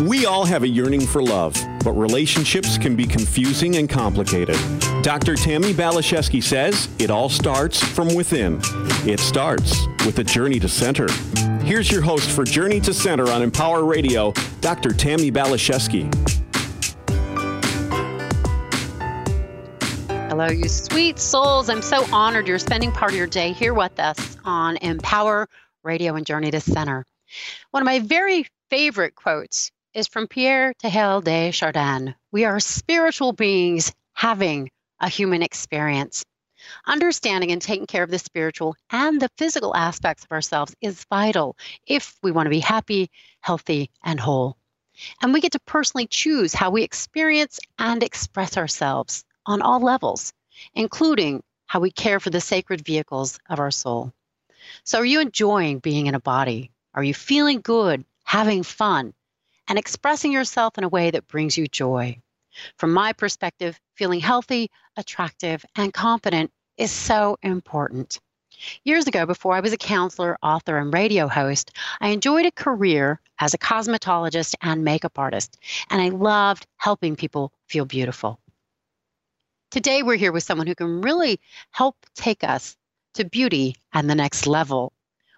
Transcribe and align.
We 0.00 0.24
all 0.24 0.46
have 0.46 0.62
a 0.62 0.68
yearning 0.68 1.02
for 1.02 1.22
love, 1.22 1.54
but 1.84 1.92
relationships 1.92 2.78
can 2.78 2.96
be 2.96 3.04
confusing 3.04 3.76
and 3.76 3.88
complicated. 3.88 4.56
Dr. 5.02 5.34
Tammy 5.34 5.74
Balashevsky 5.74 6.42
says 6.42 6.88
it 6.98 7.10
all 7.10 7.28
starts 7.28 7.84
from 7.84 8.14
within. 8.14 8.58
It 9.06 9.20
starts 9.20 9.86
with 10.06 10.18
a 10.18 10.24
journey 10.24 10.58
to 10.60 10.68
center. 10.68 11.12
Here's 11.62 11.90
your 11.90 12.00
host 12.00 12.30
for 12.30 12.42
Journey 12.42 12.80
to 12.80 12.94
Center 12.94 13.28
on 13.30 13.42
Empower 13.42 13.84
Radio, 13.84 14.32
Dr. 14.62 14.94
Tammy 14.94 15.30
Balashevsky. 15.30 16.10
Hello, 20.30 20.46
you 20.46 20.68
sweet 20.70 21.18
souls. 21.18 21.68
I'm 21.68 21.82
so 21.82 22.06
honored 22.10 22.48
you're 22.48 22.58
spending 22.58 22.92
part 22.92 23.12
of 23.12 23.18
your 23.18 23.26
day 23.26 23.52
here 23.52 23.74
with 23.74 24.00
us 24.00 24.38
on 24.46 24.78
Empower 24.78 25.50
Radio 25.82 26.14
and 26.14 26.24
Journey 26.24 26.50
to 26.50 26.60
Center. 26.60 27.04
One 27.72 27.82
of 27.82 27.86
my 27.86 27.98
very 27.98 28.46
favorite 28.70 29.14
quotes 29.14 29.70
is 29.94 30.08
from 30.08 30.26
Pierre 30.26 30.72
Teilhard 30.74 31.24
de 31.24 31.50
Chardin. 31.50 32.14
We 32.30 32.44
are 32.44 32.60
spiritual 32.60 33.32
beings 33.32 33.92
having 34.14 34.70
a 34.98 35.08
human 35.08 35.42
experience. 35.42 36.24
Understanding 36.86 37.50
and 37.52 37.60
taking 37.60 37.86
care 37.86 38.02
of 38.02 38.10
the 38.10 38.18
spiritual 38.18 38.74
and 38.90 39.20
the 39.20 39.28
physical 39.36 39.76
aspects 39.76 40.24
of 40.24 40.32
ourselves 40.32 40.74
is 40.80 41.04
vital 41.10 41.56
if 41.86 42.16
we 42.22 42.32
want 42.32 42.46
to 42.46 42.50
be 42.50 42.60
happy, 42.60 43.10
healthy, 43.40 43.90
and 44.02 44.18
whole. 44.18 44.56
And 45.20 45.34
we 45.34 45.40
get 45.40 45.52
to 45.52 45.60
personally 45.60 46.06
choose 46.06 46.54
how 46.54 46.70
we 46.70 46.82
experience 46.82 47.60
and 47.78 48.02
express 48.02 48.56
ourselves 48.56 49.24
on 49.44 49.60
all 49.60 49.80
levels, 49.80 50.32
including 50.74 51.42
how 51.66 51.80
we 51.80 51.90
care 51.90 52.20
for 52.20 52.30
the 52.30 52.40
sacred 52.40 52.84
vehicles 52.84 53.38
of 53.48 53.58
our 53.58 53.70
soul. 53.70 54.12
So, 54.84 55.00
are 55.00 55.04
you 55.04 55.20
enjoying 55.20 55.80
being 55.80 56.06
in 56.06 56.14
a 56.14 56.20
body? 56.20 56.70
Are 56.94 57.02
you 57.02 57.14
feeling 57.14 57.60
good, 57.60 58.04
having 58.24 58.62
fun, 58.62 59.12
and 59.72 59.78
expressing 59.78 60.30
yourself 60.30 60.76
in 60.76 60.84
a 60.84 60.88
way 60.90 61.10
that 61.10 61.26
brings 61.28 61.56
you 61.56 61.66
joy. 61.66 62.14
From 62.76 62.92
my 62.92 63.14
perspective, 63.14 63.80
feeling 63.94 64.20
healthy, 64.20 64.70
attractive, 64.98 65.64
and 65.74 65.94
confident 65.94 66.50
is 66.76 66.90
so 66.90 67.38
important. 67.42 68.20
Years 68.84 69.06
ago, 69.06 69.24
before 69.24 69.54
I 69.54 69.60
was 69.60 69.72
a 69.72 69.78
counselor, 69.78 70.36
author, 70.42 70.76
and 70.76 70.92
radio 70.92 71.26
host, 71.26 71.70
I 72.02 72.08
enjoyed 72.08 72.44
a 72.44 72.50
career 72.50 73.18
as 73.40 73.54
a 73.54 73.58
cosmetologist 73.58 74.56
and 74.60 74.84
makeup 74.84 75.18
artist, 75.18 75.56
and 75.88 76.02
I 76.02 76.10
loved 76.10 76.66
helping 76.76 77.16
people 77.16 77.50
feel 77.66 77.86
beautiful. 77.86 78.38
Today, 79.70 80.02
we're 80.02 80.16
here 80.16 80.32
with 80.32 80.44
someone 80.44 80.66
who 80.66 80.74
can 80.74 81.00
really 81.00 81.40
help 81.70 81.96
take 82.14 82.44
us 82.44 82.76
to 83.14 83.24
beauty 83.24 83.76
and 83.94 84.10
the 84.10 84.14
next 84.14 84.46
level. 84.46 84.92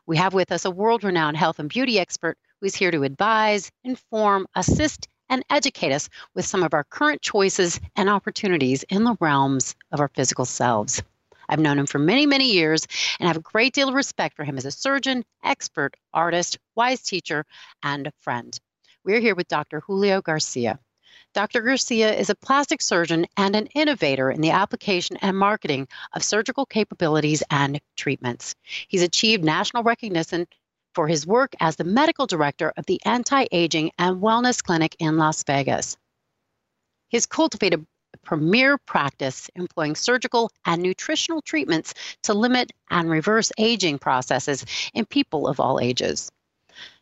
We 0.06 0.16
have 0.16 0.34
with 0.34 0.50
us 0.50 0.64
a 0.64 0.72
world 0.72 1.04
renowned 1.04 1.36
health 1.36 1.60
and 1.60 1.68
beauty 1.68 2.00
expert 2.00 2.36
who's 2.60 2.74
here 2.74 2.90
to 2.90 3.02
advise, 3.02 3.70
inform, 3.82 4.46
assist, 4.54 5.08
and 5.28 5.44
educate 5.50 5.92
us 5.92 6.08
with 6.34 6.44
some 6.44 6.62
of 6.62 6.74
our 6.74 6.84
current 6.84 7.22
choices 7.22 7.80
and 7.96 8.08
opportunities 8.08 8.82
in 8.84 9.04
the 9.04 9.16
realms 9.20 9.74
of 9.92 10.00
our 10.00 10.08
physical 10.08 10.44
selves. 10.44 11.02
I've 11.48 11.60
known 11.60 11.78
him 11.78 11.86
for 11.86 11.98
many, 11.98 12.26
many 12.26 12.52
years 12.52 12.86
and 13.18 13.26
have 13.26 13.36
a 13.36 13.40
great 13.40 13.74
deal 13.74 13.88
of 13.88 13.94
respect 13.94 14.36
for 14.36 14.44
him 14.44 14.56
as 14.56 14.64
a 14.64 14.70
surgeon, 14.70 15.24
expert, 15.42 15.96
artist, 16.12 16.58
wise 16.74 17.02
teacher, 17.02 17.44
and 17.82 18.10
friend. 18.20 18.58
We're 19.04 19.20
here 19.20 19.34
with 19.34 19.48
Dr. 19.48 19.80
Julio 19.80 20.22
Garcia. 20.22 20.78
Dr. 21.34 21.62
Garcia 21.62 22.14
is 22.14 22.30
a 22.30 22.34
plastic 22.34 22.80
surgeon 22.80 23.26
and 23.36 23.56
an 23.56 23.66
innovator 23.74 24.30
in 24.30 24.40
the 24.40 24.52
application 24.52 25.16
and 25.16 25.36
marketing 25.36 25.88
of 26.12 26.22
surgical 26.22 26.64
capabilities 26.64 27.42
and 27.50 27.80
treatments. 27.96 28.54
He's 28.88 29.02
achieved 29.02 29.44
national 29.44 29.82
recognition 29.82 30.46
for 30.94 31.08
his 31.08 31.26
work 31.26 31.54
as 31.60 31.76
the 31.76 31.84
medical 31.84 32.26
director 32.26 32.72
of 32.76 32.86
the 32.86 33.00
Anti 33.04 33.46
Aging 33.50 33.90
and 33.98 34.22
Wellness 34.22 34.62
Clinic 34.62 34.96
in 34.98 35.18
Las 35.18 35.42
Vegas. 35.42 35.96
He's 37.08 37.26
cultivated 37.26 37.84
a 38.14 38.18
premier 38.18 38.78
practice 38.78 39.50
employing 39.56 39.96
surgical 39.96 40.50
and 40.64 40.80
nutritional 40.82 41.42
treatments 41.42 41.94
to 42.22 42.34
limit 42.34 42.72
and 42.90 43.10
reverse 43.10 43.50
aging 43.58 43.98
processes 43.98 44.64
in 44.94 45.04
people 45.04 45.48
of 45.48 45.60
all 45.60 45.80
ages. 45.80 46.30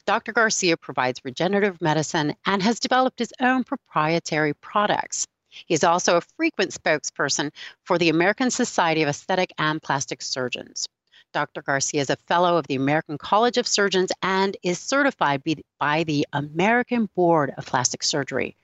Dr. 0.04 0.32
Garcia 0.32 0.76
provides 0.76 1.20
regenerative 1.25 1.81
medicine 1.81 2.34
and 2.44 2.62
has 2.62 2.81
developed 2.81 3.19
his 3.19 3.32
own 3.41 3.62
proprietary 3.62 4.54
products. 4.54 5.26
He 5.48 5.75
is 5.75 5.84
also 5.84 6.16
a 6.16 6.22
frequent 6.36 6.72
spokesperson 6.72 7.52
for 7.84 7.98
the 7.98 8.08
American 8.08 8.50
Society 8.50 9.02
of 9.02 9.08
Aesthetic 9.08 9.52
and 9.58 9.82
Plastic 9.82 10.22
Surgeons. 10.22 10.88
Dr. 11.32 11.62
Garcia 11.62 12.00
is 12.00 12.10
a 12.10 12.16
fellow 12.16 12.56
of 12.56 12.66
the 12.66 12.75
American 12.75 13.19
College 13.19 13.56
of 13.56 13.66
Surgeons 13.66 14.12
and 14.22 14.56
is 14.62 14.78
certified 14.78 15.43
by 15.78 16.04
the 16.04 16.26
American 16.32 17.09
Board 17.15 17.53
of 17.56 17.66
Plastic 17.66 18.03
Surgery, 18.03 18.56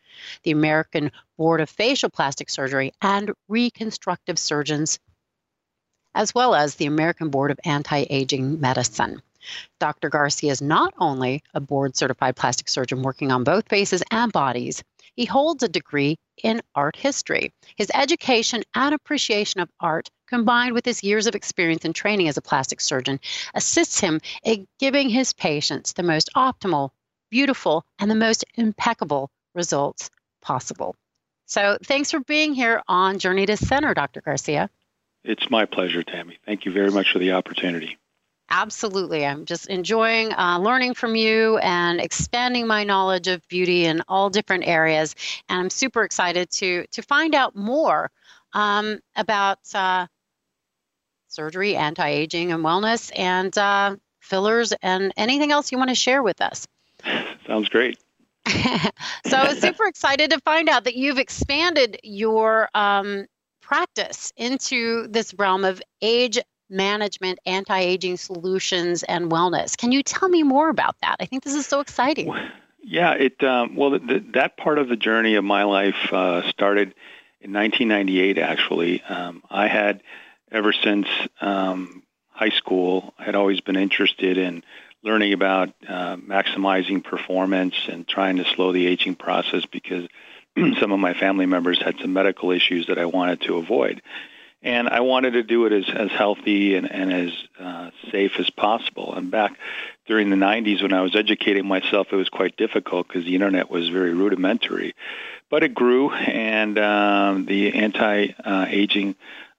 the 0.43 0.51
American 0.51 1.11
Board 1.37 1.61
of 1.61 1.71
Facial 1.71 2.11
Plastic 2.11 2.51
Surgery 2.51 2.93
and 3.01 3.33
Reconstructive 3.49 4.39
Surgeons, 4.39 4.99
as 6.15 6.35
well 6.35 6.55
as 6.55 6.75
the 6.75 6.87
American 6.87 7.31
Board 7.31 7.51
of 7.51 7.61
Anti 7.65 8.07
Aging 8.11 8.61
Medicine. 8.61 9.23
Dr. 9.79 10.11
Garcia 10.11 10.53
is 10.53 10.61
not 10.61 10.93
only 10.99 11.43
a 11.55 11.61
board 11.61 11.97
certified 11.97 12.37
plastic 12.37 12.69
surgeon 12.69 13.03
working 13.03 13.33
on 13.33 13.45
both 13.45 13.69
faces 13.69 14.03
and 14.11 14.33
bodies, 14.33 14.83
he 15.19 15.25
holds 15.25 15.65
a 15.65 15.69
degree 15.69 16.17
in 16.45 16.63
art 16.77 16.95
history. 16.95 17.53
His 17.75 17.91
education 17.93 18.63
and 18.73 18.95
appreciation 18.95 19.61
of 19.61 19.69
art, 19.81 20.09
combined 20.29 20.75
with 20.75 20.85
his 20.85 21.03
years 21.03 21.27
of 21.27 21.35
experience 21.35 21.85
and 21.85 21.93
training 21.93 22.29
as 22.29 22.37
a 22.37 22.41
plastic 22.41 22.81
surgeon, 22.81 23.19
assists 23.53 23.99
him 23.99 24.21
in 24.45 24.69
giving 24.79 25.09
his 25.09 25.33
patients 25.33 25.93
the 25.93 26.05
most 26.05 26.31
optimal, 26.37 26.91
beautiful, 27.33 27.85
and 27.99 28.09
the 28.09 28.15
most 28.15 28.45
impeccable 28.55 29.29
results 29.57 30.09
possible. 30.41 30.95
So, 31.47 31.79
thanks 31.83 32.13
for 32.13 32.21
being 32.21 32.55
here 32.55 32.81
on 32.87 33.19
Journey 33.19 33.47
to 33.47 33.57
Center, 33.57 33.95
Dr. 33.95 34.21
Garcia. 34.21 34.71
It's 35.25 35.51
my 35.51 35.65
pleasure, 35.65 36.05
Tammy. 36.05 36.39
Thank 36.47 36.65
you 36.65 36.71
very 36.71 36.93
much 36.93 37.11
for 37.11 37.19
the 37.19 37.33
opportunity. 37.33 37.99
Absolutely. 38.51 39.27
I'm 39.27 39.45
just 39.45 39.67
enjoying 39.67 40.33
uh, 40.33 40.59
learning 40.59 40.95
from 40.95 41.15
you 41.15 41.59
and 41.59 42.01
expanding 42.01 42.67
my 42.67 42.85
knowledge 42.85 43.29
of 43.29 43.47
beauty 43.49 43.85
in 43.85 44.03
all 44.09 44.31
different 44.31 44.67
areas. 44.67 45.15
And 45.49 45.61
I'm 45.61 45.71
super 45.71 46.03
excited 46.03 46.51
to, 46.53 46.87
to 46.93 47.03
find 47.03 47.35
out 47.35 47.55
more 47.55 48.11
um, 48.55 49.01
about 49.17 49.59
uh, 49.75 50.07
surgery, 51.29 51.77
anti 51.77 52.09
aging, 52.09 52.53
and 52.53 52.65
wellness, 52.65 53.13
and 53.15 53.57
uh, 53.59 53.97
fillers, 54.21 54.73
and 54.83 55.13
anything 55.17 55.53
else 55.53 55.71
you 55.71 55.79
want 55.79 55.91
to 55.91 55.95
share 55.95 56.23
with 56.23 56.41
us. 56.41 56.67
Sounds 57.47 57.69
great. 57.69 57.99
so 58.47 59.37
I 59.37 59.49
was 59.49 59.61
super 59.61 59.87
excited 59.87 60.31
to 60.31 60.41
find 60.41 60.71
out 60.71 60.85
that 60.85 60.97
you've 60.97 61.19
expanded 61.19 61.99
your 62.03 62.71
um, 62.75 63.27
practice 63.61 64.33
into 64.39 65.07
this 65.09 65.35
realm 65.35 65.67
of 65.67 65.83
age 66.01 66.39
management, 66.71 67.39
anti 67.47 67.79
aging 67.79 68.17
solutions, 68.17 69.03
and 69.03 69.31
wellness. 69.31 69.77
Can 69.77 69.93
you 69.93 70.03
tell 70.03 70.29
me 70.29 70.43
more 70.43 70.69
about 70.69 70.97
that? 71.03 71.17
I 71.21 71.27
think 71.27 71.43
this 71.43 71.55
is 71.55 71.67
so 71.67 71.81
exciting. 71.81 72.35
Yeah, 72.83 73.13
it 73.13 73.43
um, 73.43 73.77
well 73.77 73.91
the, 73.91 74.25
that 74.35 74.57
part 74.57 74.79
of 74.79 74.89
the 74.89 74.97
journey 74.97 75.35
of 75.35 75.45
my 75.45 75.65
life 75.65 76.13
uh, 76.13 76.49
started 76.51 76.95
in 77.41 77.53
1998. 77.53 78.39
Actually, 78.39 79.03
um, 79.03 79.43
I 79.51 79.69
had 79.69 80.03
ever 80.51 80.73
since 80.73 81.07
um, 81.41 82.03
high 82.31 82.51
school 82.51 83.15
had 83.19 83.35
always 83.35 83.61
been 83.61 83.77
interested 83.77 84.39
in 84.39 84.63
learning 85.03 85.33
about 85.33 85.71
uh, 85.89 86.17
maximizing 86.17 87.03
performance 87.03 87.75
and 87.89 88.07
trying 88.07 88.37
to 88.37 88.45
slow 88.45 88.73
the 88.73 88.87
aging 88.87 89.15
process 89.15 89.65
because 89.67 90.09
some 90.81 90.93
of 90.93 90.99
my 90.99 91.15
family 91.15 91.47
members 91.47 91.81
had 91.81 91.97
some 92.01 92.13
medical 92.13 92.51
issues 92.51 92.87
that 92.87 92.99
I 92.99 93.07
wanted 93.07 93.43
to 93.43 93.57
avoid 93.59 94.03
and 94.63 94.89
I 94.89 95.01
wanted 95.01 95.33
to 95.33 95.43
do 95.43 95.67
it 95.67 95.73
as, 95.73 95.85
as 95.89 96.11
healthy 96.11 96.75
and, 96.75 96.91
and 96.91 97.13
as 97.13 97.33
uh, 97.61 97.91
safe 98.11 98.33
as 98.39 98.51
possible. 98.51 99.15
And 99.15 99.31
back 99.31 99.57
during 100.07 100.31
the 100.31 100.37
90s 100.37 100.83
when 100.83 100.93
I 100.93 101.03
was 101.03 101.15
educating 101.15 101.67
myself, 101.67 102.09
it 102.11 102.17
was 102.17 102.29
quite 102.29 102.57
difficult 102.57 103.07
because 103.07 103.25
the 103.25 103.35
internet 103.35 103.71
was 103.71 103.89
very 103.89 104.15
rudimentary. 104.15 104.95
But 105.51 105.63
it 105.63 105.75
grew, 105.75 106.11
and 106.13 106.79
um, 106.79 107.47
the 107.47 107.73
anti-aging 107.73 109.15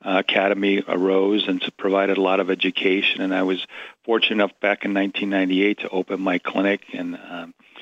uh, 0.05 0.23
academy 0.27 0.83
arose 0.87 1.47
and 1.47 1.61
provided 1.77 2.17
a 2.17 2.21
lot 2.21 2.39
of 2.39 2.51
education. 2.51 3.21
And 3.21 3.33
I 3.33 3.43
was 3.43 3.65
fortunate 4.03 4.35
enough 4.35 4.51
back 4.59 4.85
in 4.85 4.93
1998 4.93 5.79
to 5.79 5.89
open 5.89 6.21
my 6.21 6.37
clinic 6.39 6.81
and 6.93 7.15
um, 7.15 7.21
uh, 7.31 7.78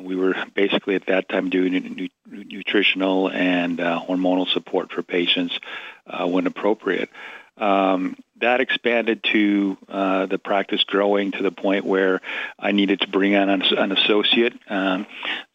we 0.00 0.16
were 0.16 0.34
basically 0.54 0.94
at 0.94 1.06
that 1.06 1.28
time 1.28 1.50
doing 1.50 2.10
nu- 2.26 2.44
nutritional 2.44 3.30
and 3.30 3.80
uh, 3.80 4.00
hormonal 4.06 4.48
support 4.48 4.92
for 4.92 5.02
patients 5.02 5.58
uh, 6.06 6.26
when 6.26 6.46
appropriate. 6.46 7.10
Um, 7.58 8.16
that 8.40 8.60
expanded 8.60 9.24
to 9.32 9.78
uh, 9.88 10.26
the 10.26 10.38
practice 10.38 10.84
growing 10.84 11.32
to 11.32 11.42
the 11.42 11.50
point 11.50 11.86
where 11.86 12.20
I 12.58 12.72
needed 12.72 13.00
to 13.00 13.08
bring 13.08 13.34
on 13.34 13.48
an, 13.48 13.62
an 13.62 13.92
associate. 13.92 14.52
Um, 14.68 15.06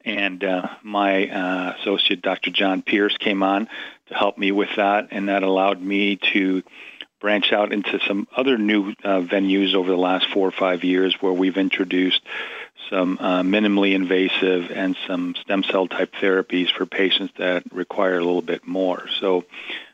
and 0.04 0.44
uh, 0.44 0.68
my 0.82 1.28
uh, 1.28 1.76
associate, 1.80 2.24
Dr. 2.24 2.50
John 2.50 2.82
Pierce, 2.82 3.16
came 3.18 3.44
on 3.44 3.68
to 4.08 4.14
help 4.16 4.38
me 4.38 4.52
with 4.52 4.70
that, 4.78 5.10
and 5.12 5.30
that 5.30 5.44
allowed 5.44 5.80
me 5.80 6.20
to 6.34 6.64
branch 7.20 7.54
out 7.54 7.72
into 7.72 8.00
some 8.08 8.28
other 8.36 8.58
new 8.58 8.94
uh, 9.04 9.22
venues 9.22 9.76
over 9.76 9.92
the 9.92 9.98
last 9.98 10.28
four 10.34 10.48
or 10.48 10.52
five 10.52 10.84
years 10.84 11.16
where 11.22 11.32
we've 11.32 11.58
introduced 11.58 12.22
some 12.90 13.18
uh, 13.20 13.42
minimally 13.42 13.94
invasive 13.94 14.72
and 14.72 14.96
some 15.08 15.36
stem 15.42 15.64
cell 15.64 15.88
type 15.88 16.14
therapies 16.22 16.72
for 16.72 16.86
patients 16.86 17.34
that 17.38 17.64
require 17.72 18.16
a 18.16 18.24
little 18.24 18.42
bit 18.42 18.66
more. 18.66 19.08
So 19.20 19.46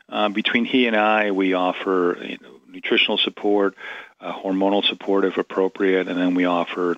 uh, 0.08 0.28
between 0.30 0.64
he 0.64 0.86
and 0.86 0.96
I, 0.96 1.30
we 1.30 1.54
offer 1.54 2.18
you 2.22 2.38
know, 2.40 2.60
nutritional 2.68 3.18
support, 3.18 3.74
uh, 4.20 4.32
hormonal 4.32 4.84
support 4.84 5.24
if 5.24 5.36
appropriate, 5.36 6.08
and 6.08 6.18
then 6.18 6.34
we 6.34 6.46
offer 6.46 6.96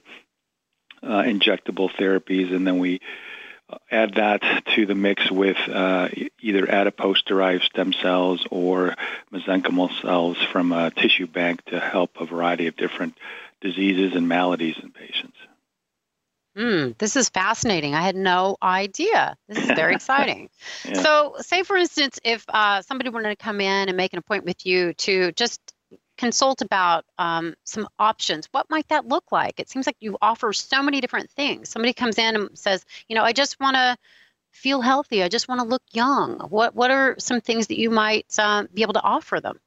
uh, 1.03 1.23
injectable 1.23 1.91
therapies, 1.91 2.55
and 2.55 2.67
then 2.67 2.79
we 2.79 3.01
uh, 3.69 3.79
add 3.91 4.15
that 4.15 4.43
to 4.75 4.87
the 4.87 4.95
mix 4.95 5.31
with 5.31 5.57
uh, 5.69 6.09
either 6.41 6.71
adipose-derived 6.71 7.65
stem 7.65 7.93
cells 7.93 8.47
or 8.51 8.95
mesenchymal 9.33 9.91
cells 10.03 10.37
from 10.53 10.73
a 10.73 10.91
tissue 10.91 11.27
bank 11.27 11.65
to 11.67 11.81
help 11.81 12.17
a 12.21 12.27
variety 12.27 12.67
of 12.67 12.77
different 12.77 13.17
diseases 13.61 14.15
and 14.15 14.29
maladies 14.29 14.77
in 14.83 14.91
patients. 14.91 15.37
Mm, 16.57 16.99
this 16.99 17.15
is 17.17 17.29
fascinating. 17.29 17.95
I 17.95 18.03
had 18.03 18.17
no 18.17 18.57
idea. 18.63 19.37
This 19.49 19.59
is 19.59 19.71
very 19.71 19.95
exciting. 19.95 20.51
yeah. 20.85 21.03
So, 21.03 21.37
say 21.39 21.63
for 21.63 21.77
instance, 21.77 22.19
if 22.25 22.45
uh, 22.49 22.83
somebody 22.83 23.11
wanted 23.11 23.31
to 23.31 23.37
come 23.37 23.61
in 23.61 23.89
and 23.89 23.97
make 23.97 24.13
an 24.13 24.19
appointment 24.19 24.47
with 24.47 24.67
you 24.67 24.93
to 24.95 25.33
just 25.33 25.61
consult 26.19 26.61
about 26.61 27.05
um, 27.19 27.55
some 27.65 27.89
options, 27.99 28.49
what 28.51 28.69
might 28.69 28.89
that 28.89 29.07
look 29.07 29.31
like? 29.31 29.61
It 29.61 29.71
seems 29.71 29.87
like 29.87 29.97
you 30.01 30.19
offer 30.21 30.53
so 30.53 30.83
many 30.83 31.01
different 31.01 31.31
things. 31.31 31.69
Somebody 31.69 31.93
comes 31.93 32.19
in 32.19 32.35
and 32.35 32.59
says, 32.59 32.85
you 33.09 33.15
know, 33.15 33.25
I 33.25 33.33
just 33.33 33.61
want 33.61 33.77
to 33.77 33.97
feel 34.51 34.81
healthy. 34.81 35.23
I 35.23 35.29
just 35.29 35.49
want 35.49 35.61
to 35.61 35.67
look 35.67 35.83
young. 35.93 36.41
What 36.49 36.75
What 36.75 36.91
are 36.91 37.15
some 37.19 37.41
things 37.41 37.69
that 37.69 37.79
you 37.79 37.91
might 37.91 38.27
uh, 38.39 38.65
be 38.75 38.83
able 38.83 38.95
to 38.95 39.03
offer 39.03 39.41
them? 39.41 39.61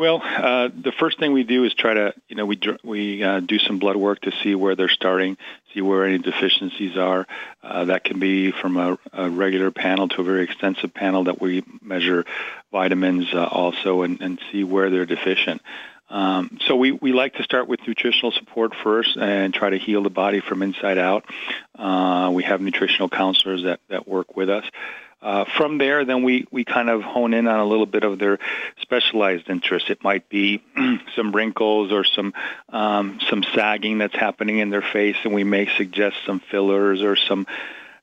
Well, 0.00 0.22
uh, 0.24 0.68
the 0.68 0.92
first 0.92 1.18
thing 1.18 1.34
we 1.34 1.42
do 1.42 1.64
is 1.64 1.74
try 1.74 1.92
to, 1.92 2.14
you 2.26 2.34
know, 2.34 2.46
we 2.46 2.58
we 2.82 3.22
uh, 3.22 3.40
do 3.40 3.58
some 3.58 3.78
blood 3.78 3.96
work 3.96 4.22
to 4.22 4.32
see 4.42 4.54
where 4.54 4.74
they're 4.74 4.88
starting, 4.88 5.36
see 5.74 5.82
where 5.82 6.06
any 6.06 6.16
deficiencies 6.16 6.96
are. 6.96 7.26
Uh, 7.62 7.84
that 7.84 8.04
can 8.04 8.18
be 8.18 8.50
from 8.50 8.78
a, 8.78 8.98
a, 9.12 9.28
regular 9.28 9.70
panel 9.70 10.08
to 10.08 10.22
a 10.22 10.24
very 10.24 10.44
extensive 10.44 10.94
panel 10.94 11.24
that 11.24 11.38
we 11.38 11.64
measure 11.82 12.24
vitamins 12.72 13.26
uh, 13.34 13.44
also 13.44 14.00
and, 14.00 14.22
and 14.22 14.40
see 14.50 14.64
where 14.64 14.88
they're 14.88 15.04
deficient. 15.04 15.60
Um, 16.08 16.58
so 16.66 16.76
we, 16.76 16.92
we 16.92 17.12
like 17.12 17.34
to 17.34 17.42
start 17.42 17.68
with 17.68 17.86
nutritional 17.86 18.32
support 18.32 18.74
first 18.82 19.18
and 19.18 19.52
try 19.52 19.68
to 19.68 19.78
heal 19.78 20.02
the 20.02 20.08
body 20.08 20.40
from 20.40 20.62
inside 20.62 20.96
out. 20.96 21.26
Uh, 21.78 22.30
we 22.32 22.42
have 22.44 22.62
nutritional 22.62 23.10
counselors 23.10 23.64
that, 23.64 23.80
that 23.90 24.08
work 24.08 24.34
with 24.34 24.48
us. 24.48 24.64
Uh, 25.22 25.44
from 25.56 25.76
there, 25.76 26.04
then 26.06 26.22
we, 26.22 26.46
we 26.50 26.64
kind 26.64 26.88
of 26.88 27.02
hone 27.02 27.34
in 27.34 27.46
on 27.46 27.60
a 27.60 27.64
little 27.64 27.86
bit 27.86 28.04
of 28.04 28.18
their 28.18 28.38
specialized 28.80 29.50
interests. 29.50 29.90
It 29.90 30.02
might 30.02 30.28
be 30.30 30.62
some 31.16 31.32
wrinkles 31.32 31.92
or 31.92 32.04
some 32.04 32.32
um, 32.70 33.20
some 33.28 33.44
sagging 33.54 33.98
that's 33.98 34.16
happening 34.16 34.58
in 34.58 34.70
their 34.70 34.82
face, 34.82 35.16
and 35.24 35.34
we 35.34 35.44
may 35.44 35.68
suggest 35.76 36.16
some 36.24 36.40
fillers 36.50 37.02
or 37.02 37.16
some 37.16 37.46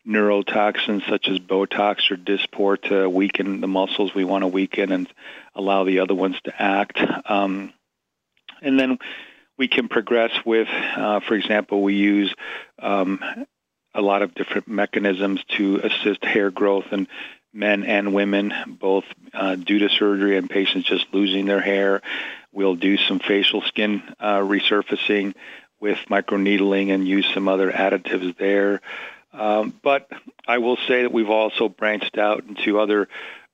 neurotoxins 0.08 1.08
such 1.10 1.28
as 1.28 1.40
Botox 1.40 2.12
or 2.12 2.18
Dysport 2.18 2.84
to 2.84 3.10
weaken 3.10 3.62
the 3.62 3.68
muscles 3.68 4.14
we 4.16 4.24
want 4.24 4.44
to 4.44 4.48
weaken 4.48 4.92
and 4.92 5.12
allow 5.56 5.84
the 5.84 6.00
other 6.00 6.16
ones 6.16 6.36
to 6.44 6.62
act. 6.62 7.00
Um, 7.26 7.74
and 8.62 8.80
then 8.80 9.00
we 9.58 9.68
can 9.68 9.90
progress 9.90 10.32
with, 10.46 10.68
uh, 10.70 11.20
for 11.22 11.34
example, 11.34 11.82
we 11.82 11.96
use 11.96 12.34
um, 12.80 13.20
a 13.98 14.02
lot 14.02 14.22
of 14.22 14.34
different 14.36 14.68
mechanisms 14.68 15.44
to 15.58 15.78
assist 15.78 16.24
hair 16.24 16.52
growth 16.52 16.86
in 16.92 17.08
men 17.52 17.84
and 17.84 18.14
women, 18.14 18.54
both 18.80 19.04
uh, 19.34 19.56
due 19.56 19.80
to 19.80 19.90
surgery 19.90 20.38
and 20.38 20.50
patients 20.50 20.88
just 20.88 21.06
losing 21.14 21.46
their 21.46 21.62
hair. 21.62 22.02
We'll 22.54 22.76
do 22.76 22.98
some 22.98 23.20
facial 23.20 23.62
skin 23.62 24.04
uh, 24.20 24.40
resurfacing 24.40 25.34
with 25.80 25.98
microneedling 26.10 26.94
and 26.94 27.08
use 27.08 27.28
some 27.34 27.48
other 27.48 27.72
additives 27.72 28.38
there. 28.38 28.82
Um, 29.34 29.74
but 29.84 30.10
I 30.48 30.60
will 30.60 30.78
say 30.88 31.04
that 31.04 31.12
we've 31.12 31.30
also 31.30 31.68
branched 31.70 32.18
out 32.18 32.44
into 32.46 32.80
other 32.80 33.08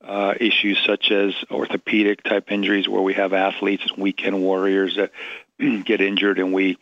uh, 0.03 0.33
issues 0.39 0.77
such 0.85 1.11
as 1.11 1.33
orthopedic 1.49 2.23
type 2.23 2.51
injuries 2.51 2.87
where 2.89 3.01
we 3.01 3.13
have 3.13 3.33
athletes 3.33 3.83
and 3.87 4.01
weekend 4.01 4.41
warriors 4.41 4.97
that 4.97 5.11
get 5.85 6.01
injured 6.01 6.39
and 6.39 6.53
we 6.53 6.77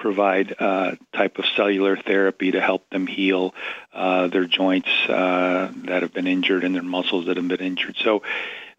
provide 0.00 0.56
uh, 0.58 0.96
type 1.12 1.38
of 1.38 1.44
cellular 1.54 1.96
therapy 1.96 2.50
to 2.50 2.60
help 2.60 2.88
them 2.90 3.06
heal 3.06 3.54
uh, 3.92 4.26
their 4.28 4.46
joints 4.46 4.88
uh, 5.08 5.70
that 5.84 6.02
have 6.02 6.12
been 6.12 6.26
injured 6.26 6.64
and 6.64 6.74
their 6.74 6.82
muscles 6.82 7.26
that 7.26 7.36
have 7.36 7.46
been 7.46 7.60
injured. 7.60 7.96
So 8.02 8.22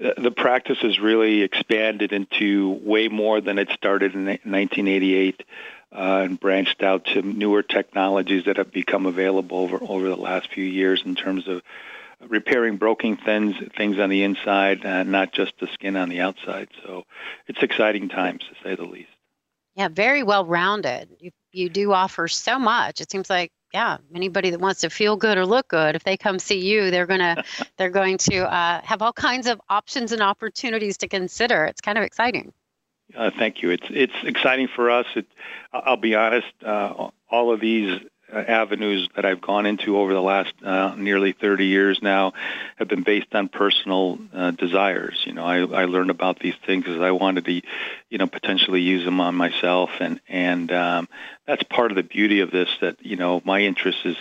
uh, 0.04 0.14
the 0.18 0.32
practice 0.32 0.80
has 0.80 1.00
really 1.00 1.44
expanded 1.44 2.12
into 2.12 2.72
way 2.84 3.08
more 3.08 3.40
than 3.40 3.60
it 3.60 3.70
started 3.70 4.16
in 4.16 4.26
1988 4.26 5.44
uh, 5.94 5.96
and 5.96 6.40
branched 6.40 6.82
out 6.82 7.06
to 7.06 7.22
newer 7.22 7.62
technologies 7.62 8.46
that 8.46 8.58
have 8.58 8.72
become 8.72 9.06
available 9.06 9.60
over, 9.60 9.80
over 9.82 10.10
the 10.10 10.18
last 10.18 10.52
few 10.52 10.66
years 10.66 11.04
in 11.06 11.16
terms 11.16 11.48
of 11.48 11.62
repairing 12.28 12.78
broken 12.78 13.18
things, 13.18 13.56
things 13.78 14.00
on 14.00 14.10
the 14.10 14.24
inside, 14.24 14.86
uh, 14.86 15.04
not 15.04 15.34
just 15.34 15.54
the 15.60 15.68
skin 15.68 15.96
on 15.96 16.10
the 16.10 16.22
outside. 16.22 16.70
So 16.84 17.06
it's 17.48 17.62
exciting 17.62 18.10
times, 18.10 18.42
to 18.42 18.56
say 18.64 18.76
the 18.76 18.86
least. 18.86 19.11
Yeah, 19.82 19.88
very 19.88 20.22
well 20.22 20.46
rounded. 20.46 21.10
You 21.20 21.32
you 21.52 21.68
do 21.68 21.92
offer 21.92 22.28
so 22.28 22.60
much. 22.60 23.02
It 23.02 23.10
seems 23.10 23.32
like 23.32 23.52
yeah, 23.74 23.98
anybody 24.14 24.52
that 24.52 24.60
wants 24.60 24.82
to 24.82 24.92
feel 24.92 25.16
good 25.16 25.40
or 25.40 25.46
look 25.48 25.70
good, 25.70 25.96
if 25.96 26.04
they 26.04 26.18
come 26.18 26.38
see 26.38 26.60
you, 26.60 26.92
they're 26.92 27.08
gonna 27.08 27.44
they're 27.78 27.90
going 27.90 28.20
to 28.30 28.42
uh, 28.42 28.82
have 28.84 29.02
all 29.02 29.12
kinds 29.12 29.48
of 29.48 29.60
options 29.70 30.12
and 30.12 30.22
opportunities 30.22 30.98
to 30.98 31.08
consider. 31.08 31.66
It's 31.66 31.82
kind 31.82 31.98
of 31.98 32.04
exciting. 32.04 32.54
Uh, 33.18 33.32
thank 33.36 33.64
you. 33.64 33.72
It's 33.72 33.88
it's 33.90 34.14
exciting 34.24 34.68
for 34.68 34.92
us. 34.92 35.08
It, 35.16 35.26
I'll 35.74 35.98
be 35.98 36.14
honest. 36.14 36.54
Uh, 36.64 37.10
all 37.32 37.52
of 37.52 37.60
these 37.60 38.02
avenues 38.34 39.10
that 39.16 39.26
I've 39.26 39.42
gone 39.42 39.66
into 39.66 39.98
over 39.98 40.14
the 40.14 40.22
last 40.22 40.54
uh, 40.64 40.96
nearly 40.96 41.34
30 41.34 41.66
years 41.66 42.00
now 42.02 42.34
have 42.78 42.88
been 42.88 43.04
based 43.04 43.34
on 43.34 43.50
personal 43.50 44.20
uh, 44.34 44.52
desires. 44.52 45.22
You 45.26 45.34
know, 45.34 45.46
I, 45.46 45.58
I 45.60 45.86
learned 45.86 46.10
about 46.10 46.40
these 46.40 46.56
things 46.66 46.86
because 46.86 47.02
I 47.02 47.12
wanted 47.12 47.46
to, 47.46 47.62
you 48.10 48.18
know, 48.18 48.28
potentially 48.28 48.82
use 48.82 49.04
them 49.06 49.20
on 49.20 49.36
myself, 49.36 49.90
and 50.00 50.20
and 50.28 50.72
um, 50.72 51.10
that's 51.46 51.64
part 51.64 51.92
of 51.92 51.96
the 51.96 52.04
beauty 52.04 52.40
of 52.42 52.52
this. 52.52 52.70
That 52.82 53.06
you 53.06 53.16
know, 53.16 53.42
my 53.44 53.62
interest 53.62 54.00
is 54.06 54.18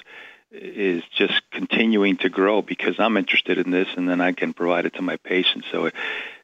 is 0.52 1.04
just 1.16 1.40
continuing 1.52 2.16
to 2.18 2.28
grow 2.28 2.60
because 2.60 2.98
I'm 2.98 3.16
interested 3.16 3.58
in 3.58 3.70
this, 3.70 3.88
and 3.96 4.08
then 4.08 4.20
I 4.20 4.32
can 4.32 4.52
provide 4.52 4.86
it 4.86 4.94
to 4.94 5.02
my 5.02 5.16
patients. 5.16 5.66
So 5.70 5.86
it 5.86 5.94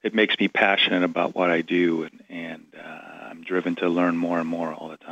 it 0.02 0.14
makes 0.14 0.38
me 0.38 0.48
passionate 0.48 1.02
about 1.02 1.34
what 1.34 1.50
I 1.50 1.62
do, 1.62 2.04
and 2.04 2.22
and 2.28 2.66
uh, 2.78 3.28
I'm 3.30 3.42
driven 3.42 3.74
to 3.76 3.88
learn 3.88 4.16
more 4.16 4.38
and 4.38 4.48
more 4.48 4.72
all 4.72 4.88
the 4.88 4.96
time. 4.96 5.05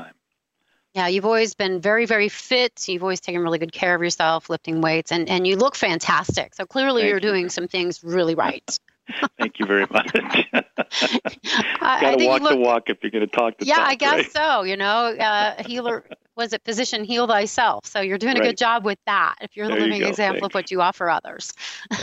Yeah, 0.94 1.08
you've 1.08 1.24
always 1.24 1.54
been 1.54 1.80
very, 1.80 2.06
very 2.06 2.28
fit. 2.28 2.88
You've 2.88 3.02
always 3.02 3.20
taken 3.20 3.42
really 3.42 3.58
good 3.58 3.72
care 3.72 3.96
of 3.96 4.02
yourself, 4.02 4.48
lifting 4.48 4.80
weights, 4.80 5.10
and, 5.10 5.28
and 5.28 5.44
you 5.44 5.56
look 5.56 5.74
fantastic. 5.74 6.54
So 6.54 6.66
clearly, 6.66 7.02
Thank 7.02 7.08
you're 7.08 7.18
you. 7.18 7.32
doing 7.32 7.48
some 7.48 7.66
things 7.66 8.04
really 8.04 8.36
right. 8.36 8.78
Thank 9.38 9.58
you 9.58 9.66
very 9.66 9.86
much. 9.90 10.12
Got 11.80 12.18
to 12.18 12.26
walk 12.26 12.42
look, 12.42 12.52
the 12.52 12.56
walk 12.56 12.90
if 12.90 12.98
you're 13.02 13.10
going 13.10 13.26
to 13.28 13.36
talk 13.36 13.58
the 13.58 13.66
yeah, 13.66 13.74
talk. 13.74 13.86
Yeah, 13.86 13.90
I 13.90 13.94
guess 13.96 14.12
right? 14.12 14.32
so. 14.32 14.62
You 14.62 14.76
know, 14.76 15.16
uh, 15.16 15.62
healer 15.64 16.04
was 16.36 16.52
it 16.52 16.62
physician 16.64 17.04
heal 17.04 17.26
thyself. 17.26 17.86
So 17.86 18.00
you're 18.00 18.18
doing 18.18 18.36
a 18.36 18.40
right. 18.40 18.46
good 18.50 18.56
job 18.56 18.84
with 18.84 18.98
that. 19.06 19.36
If 19.40 19.56
you're 19.56 19.68
the 19.68 19.74
living 19.74 20.00
you 20.00 20.06
example 20.06 20.42
Thanks. 20.42 20.52
of 20.52 20.54
what 20.54 20.70
you 20.70 20.80
offer 20.80 21.10
others. 21.10 21.52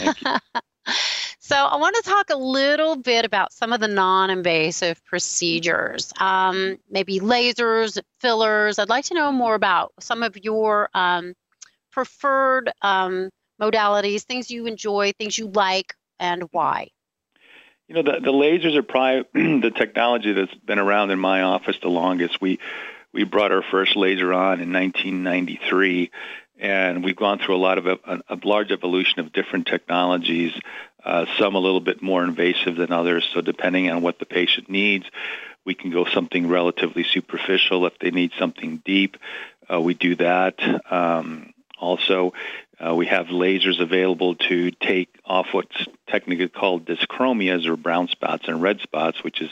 So, 1.52 1.58
I 1.58 1.76
want 1.76 1.98
to 1.98 2.10
talk 2.10 2.30
a 2.30 2.38
little 2.38 2.96
bit 2.96 3.26
about 3.26 3.52
some 3.52 3.74
of 3.74 3.82
the 3.82 3.90
non 3.90 4.30
invasive 4.30 5.04
procedures, 5.04 6.14
um, 6.18 6.78
maybe 6.90 7.20
lasers, 7.20 8.00
fillers. 8.22 8.80
I'd 8.80 8.88
like 8.88 9.04
to 9.08 9.16
know 9.16 9.34
more 9.34 9.54
about 9.54 9.92
some 10.00 10.24
of 10.24 10.38
your 10.42 10.88
um, 10.94 11.34
preferred 11.92 12.72
um, 12.82 13.32
modalities, 13.62 14.22
things 14.22 14.50
you 14.50 14.66
enjoy, 14.66 15.12
things 15.20 15.38
you 15.38 15.48
like, 15.48 15.94
and 16.22 16.44
why. 16.52 16.88
You 17.90 17.96
know, 17.96 18.04
the, 18.04 18.22
the 18.22 18.32
lasers 18.32 18.78
are 18.78 18.84
probably 18.84 19.26
the 19.60 19.72
technology 19.72 20.32
that's 20.32 20.56
been 20.56 20.80
around 20.80 21.12
in 21.12 21.20
my 21.20 21.42
office 21.42 21.76
the 21.82 21.90
longest. 21.90 22.40
We 22.40 22.60
we 23.12 23.26
brought 23.26 23.52
our 23.52 23.62
first 23.62 23.98
laser 23.98 24.32
on 24.32 24.62
in 24.62 24.72
1993, 24.72 26.12
and 26.62 27.04
we've 27.04 27.16
gone 27.18 27.40
through 27.40 27.56
a 27.56 27.58
lot 27.58 27.78
of 27.78 27.88
a, 27.88 28.00
a 28.30 28.40
large 28.46 28.72
evolution 28.72 29.20
of 29.20 29.34
different 29.34 29.68
technologies 29.68 30.54
uh, 31.04 31.26
some 31.38 31.56
a 31.56 31.60
little 31.60 31.80
bit 31.80 32.02
more 32.02 32.24
invasive 32.24 32.76
than 32.76 32.92
others. 32.92 33.28
So 33.34 33.42
depending 33.42 33.90
on 33.90 34.02
what 34.02 34.20
the 34.20 34.26
patient 34.26 34.70
needs, 34.70 35.06
we 35.66 35.74
can 35.76 35.92
go 35.92 36.06
something 36.06 36.48
relatively 36.48 37.04
superficial. 37.04 37.86
If 37.86 38.00
they 38.00 38.12
need 38.12 38.32
something 38.40 38.82
deep, 38.84 39.18
uh, 39.72 39.80
we 39.80 39.94
do 39.94 40.16
that. 40.16 40.56
Um, 40.92 41.54
also, 41.78 42.34
uh, 42.80 42.96
we 42.96 43.08
have 43.08 43.28
lasers 43.28 43.80
available 43.80 44.36
to 44.36 44.72
take 44.72 45.10
off 45.26 45.48
what's 45.52 45.76
technically 46.08 46.50
called 46.50 46.86
dyschromias 46.86 47.66
or 47.68 47.76
brown 47.76 48.08
spots 48.08 48.46
and 48.48 48.62
red 48.62 48.82
spots, 48.82 49.24
which 49.24 49.42
is 49.42 49.50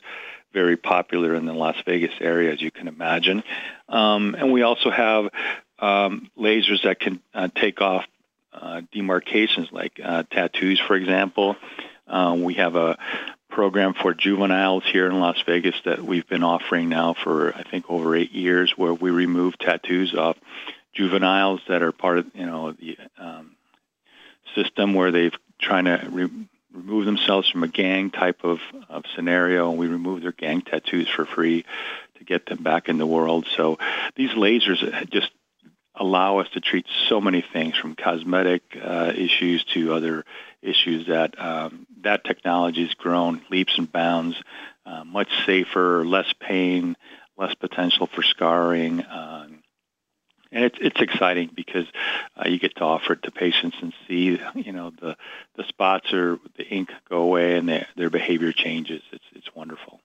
very 0.54 0.78
popular 0.78 1.36
in 1.36 1.46
the 1.46 1.54
Las 1.54 1.76
Vegas 1.86 2.14
area, 2.20 2.52
as 2.52 2.62
you 2.62 2.72
can 2.72 2.88
imagine. 2.88 3.44
Um, 3.88 4.36
and 4.36 4.52
we 4.52 4.64
also 4.64 4.90
have 4.90 5.30
um, 5.78 6.30
lasers 6.38 6.84
that 6.84 7.00
can 7.00 7.22
uh, 7.34 7.50
take 7.56 7.82
off 7.82 8.06
uh, 8.54 8.82
demarcations 8.92 9.70
like 9.72 10.00
uh, 10.04 10.24
tattoos, 10.32 10.80
for 10.80 10.96
example. 10.96 11.56
Uh, 12.08 12.36
we 12.38 12.56
have 12.56 12.76
a 12.76 12.98
program 13.50 13.94
for 13.94 14.14
juveniles 14.14 14.84
here 14.92 15.08
in 15.08 15.20
Las 15.20 15.42
Vegas 15.46 15.76
that 15.86 16.04
we've 16.04 16.28
been 16.28 16.44
offering 16.44 16.90
now 16.90 17.14
for 17.14 17.54
I 17.56 17.64
think 17.64 17.90
over 17.90 18.16
eight 18.16 18.32
years, 18.32 18.74
where 18.76 18.94
we 18.94 19.12
remove 19.12 19.58
tattoos 19.58 20.16
off 20.16 20.38
juveniles 20.94 21.62
that 21.68 21.82
are 21.82 21.92
part 21.92 22.20
of 22.20 22.28
you 22.34 22.46
know 22.46 22.72
the 22.72 22.98
um, 23.18 23.56
system 24.56 24.94
where 24.94 25.12
they've 25.12 25.36
trying 25.60 25.86
to 25.86 26.08
re- 26.10 26.48
remove 26.74 27.06
themselves 27.06 27.50
from 27.50 27.64
a 27.64 27.68
gang 27.68 28.12
type 28.12 28.44
of, 28.44 28.60
of 28.90 29.04
scenario, 29.16 29.70
and 29.70 29.78
we 29.78 29.88
remove 29.88 30.22
their 30.22 30.32
gang 30.32 30.62
tattoos 30.62 31.08
for 31.10 31.26
free 31.26 31.66
to 32.18 32.24
get 32.24 32.46
them 32.46 32.64
back 32.64 32.90
in 32.90 32.98
the 32.98 33.06
world. 33.06 33.48
So 33.58 33.78
these 34.16 34.32
lasers 34.32 35.10
just 35.10 35.32
allow 36.00 36.40
us 36.40 36.48
to 36.54 36.62
treat 36.62 36.86
so 37.08 37.20
many 37.20 37.44
things 37.54 37.78
from 37.78 37.96
cosmetic 37.96 38.64
uh, 38.82 39.12
issues 39.16 39.64
to 39.74 39.94
other 39.94 40.26
issues 40.62 41.08
that 41.08 41.40
um, 41.40 41.86
that 42.02 42.24
technology 42.24 42.86
has 42.86 42.94
grown 42.96 43.42
leaps 43.52 43.78
and 43.78 43.92
bounds, 43.92 44.36
uh, 44.86 45.04
much 45.04 45.30
safer, 45.46 46.06
less 46.06 46.34
pain, 46.40 46.96
less 47.38 47.54
potential 47.56 48.08
for 48.08 48.24
scarring. 48.24 49.06
Um, 49.06 49.64
and 50.52 50.66
it's 50.66 50.78
it's 50.82 51.02
exciting 51.02 51.52
because 51.54 51.86
uh, 52.36 52.48
you 52.48 52.60
get 52.60 52.76
to 52.78 52.84
offer 52.84 53.14
it 53.14 53.24
to 53.24 53.32
patients 53.32 53.78
and 53.82 53.94
see 54.08 54.40
you 54.56 54.72
know 54.72 54.92
the 55.02 55.16
the 55.56 55.64
spots 55.66 56.12
or 56.14 56.40
the 56.58 56.66
ink 56.66 56.90
go 57.10 57.18
away 57.22 57.58
and 57.58 57.70
their 57.70 57.88
their 57.96 58.10
behavior 58.10 58.52
changes. 58.52 59.02
It's 59.12 59.26
it's 59.36 59.56
wonderful. 59.56 60.02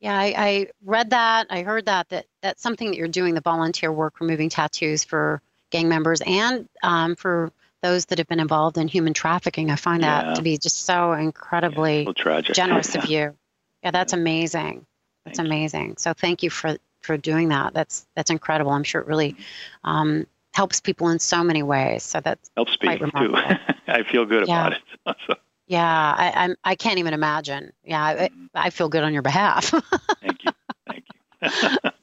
Yeah, 0.00 0.16
I, 0.16 0.34
I 0.36 0.66
read 0.84 1.10
that. 1.10 1.48
I 1.50 1.62
heard 1.62 1.86
that 1.86 2.08
that 2.10 2.26
that's 2.40 2.62
something 2.62 2.88
that 2.90 2.96
you're 2.96 3.08
doing 3.08 3.34
the 3.34 3.40
volunteer 3.40 3.90
work, 3.90 4.20
removing 4.20 4.48
tattoos 4.48 5.04
for 5.04 5.42
gang 5.70 5.88
members 5.88 6.22
and 6.24 6.68
um, 6.82 7.16
for 7.16 7.52
those 7.82 8.06
that 8.06 8.18
have 8.18 8.28
been 8.28 8.40
involved 8.40 8.78
in 8.78 8.88
human 8.88 9.14
trafficking. 9.14 9.70
I 9.70 9.76
find 9.76 10.02
that 10.02 10.26
yeah. 10.26 10.34
to 10.34 10.42
be 10.42 10.58
just 10.58 10.84
so 10.84 11.12
incredibly 11.12 12.08
yeah, 12.24 12.40
generous 12.40 12.94
of 12.94 13.06
you. 13.06 13.34
Yeah, 13.82 13.90
that's 13.90 14.12
amazing. 14.12 14.86
That's 15.24 15.38
amazing. 15.38 15.96
So 15.98 16.12
thank 16.12 16.42
you 16.42 16.50
for 16.50 16.76
for 17.02 17.16
doing 17.16 17.48
that. 17.48 17.74
That's 17.74 18.06
that's 18.14 18.30
incredible. 18.30 18.70
I'm 18.70 18.84
sure 18.84 19.00
it 19.00 19.06
really 19.06 19.36
um, 19.84 20.26
helps 20.52 20.80
people 20.80 21.08
in 21.08 21.18
so 21.18 21.42
many 21.42 21.62
ways. 21.62 22.02
So 22.02 22.20
that's 22.20 22.50
helps 22.56 22.80
me 22.82 22.98
too. 22.98 23.34
I 23.86 24.02
feel 24.04 24.26
good 24.26 24.46
yeah. 24.48 24.66
about 24.66 24.80
it. 25.16 25.38
Yeah, 25.68 25.86
I, 25.86 26.32
I'm. 26.34 26.56
I 26.64 26.74
can't 26.74 26.98
even 26.98 27.14
imagine. 27.14 27.72
Yeah, 27.84 28.02
I. 28.02 28.30
I 28.54 28.70
feel 28.70 28.88
good 28.88 29.04
on 29.04 29.12
your 29.12 29.22
behalf. 29.22 29.66
Thank 30.20 30.44
you. 30.44 30.50
Thank 30.86 31.04
you. 31.42 31.90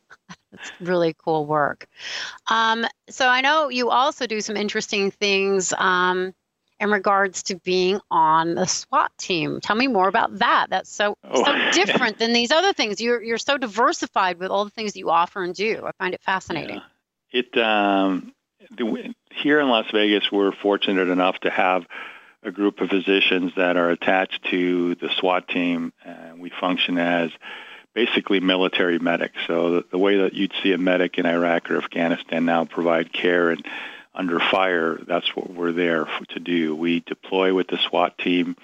It's 0.54 0.72
really 0.82 1.16
cool 1.18 1.46
work. 1.46 1.86
Um, 2.48 2.86
so 3.10 3.28
I 3.28 3.42
know 3.42 3.70
you 3.70 3.90
also 3.90 4.26
do 4.26 4.42
some 4.42 4.56
interesting 4.56 5.12
things 5.12 5.74
um, 5.78 6.34
in 6.80 6.92
regards 6.92 7.44
to 7.44 7.56
being 7.58 8.00
on 8.10 8.56
the 8.56 8.66
SWAT 8.66 9.12
team. 9.18 9.60
Tell 9.62 9.76
me 9.76 9.88
more 9.88 10.08
about 10.08 10.40
that. 10.40 10.68
That's 10.70 10.92
so 10.92 11.18
oh. 11.24 11.44
so 11.44 11.72
different 11.72 12.20
than 12.20 12.34
these 12.34 12.52
other 12.52 12.74
things. 12.74 13.00
You're 13.00 13.22
you're 13.22 13.38
so 13.38 13.58
diversified 13.58 14.40
with 14.40 14.50
all 14.50 14.66
the 14.66 14.72
things 14.72 14.94
that 14.94 15.00
you 15.00 15.10
offer 15.10 15.44
and 15.44 15.54
do. 15.54 15.84
I 15.86 15.92
find 15.94 16.14
it 16.14 16.22
fascinating. 16.22 16.82
Yeah. 17.32 17.40
It 17.40 17.58
um, 17.58 18.34
the, 18.72 19.14
here 19.32 19.60
in 19.60 19.70
Las 19.70 19.86
Vegas, 19.92 20.32
we're 20.32 20.52
fortunate 20.52 21.10
enough 21.10 21.40
to 21.40 21.50
have 21.50 21.86
a 22.46 22.52
group 22.52 22.80
of 22.80 22.90
physicians 22.90 23.52
that 23.58 23.76
are 23.76 23.90
attached 23.90 24.46
to 24.52 24.96
the 24.96 25.10
SWAT 25.20 25.48
team, 25.48 25.92
and 26.06 26.40
we 26.40 26.52
function 26.62 26.98
as 26.98 27.32
basically 27.94 28.40
military 28.40 29.00
medics. 29.00 29.38
So 29.48 29.72
the, 29.72 29.86
the 29.92 29.98
way 29.98 30.18
that 30.20 30.34
you'd 30.34 30.54
see 30.62 30.72
a 30.74 30.78
medic 30.78 31.18
in 31.18 31.26
Iraq 31.26 31.72
or 31.72 31.78
Afghanistan 31.78 32.46
now 32.46 32.66
provide 32.66 33.12
care 33.12 33.50
and 33.50 33.66
under 34.14 34.40
fire, 34.40 34.98
that's 35.06 35.36
what 35.36 35.52
we're 35.52 35.74
there 35.74 36.06
for, 36.06 36.26
to 36.34 36.40
do. 36.40 36.76
We 36.76 37.02
deploy 37.02 37.54
with 37.54 37.68
the 37.68 37.78
SWAT 37.90 38.18
team 38.18 38.56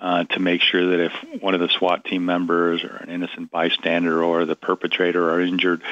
uh, 0.00 0.24
to 0.24 0.40
make 0.40 0.60
sure 0.62 0.90
that 0.90 1.04
if 1.04 1.42
one 1.42 1.54
of 1.54 1.60
the 1.60 1.68
SWAT 1.68 2.04
team 2.04 2.24
members 2.24 2.82
or 2.82 2.96
an 2.96 3.10
innocent 3.10 3.50
bystander 3.50 4.22
or 4.22 4.44
the 4.44 4.56
perpetrator 4.56 5.30
are 5.30 5.40
injured, 5.40 5.82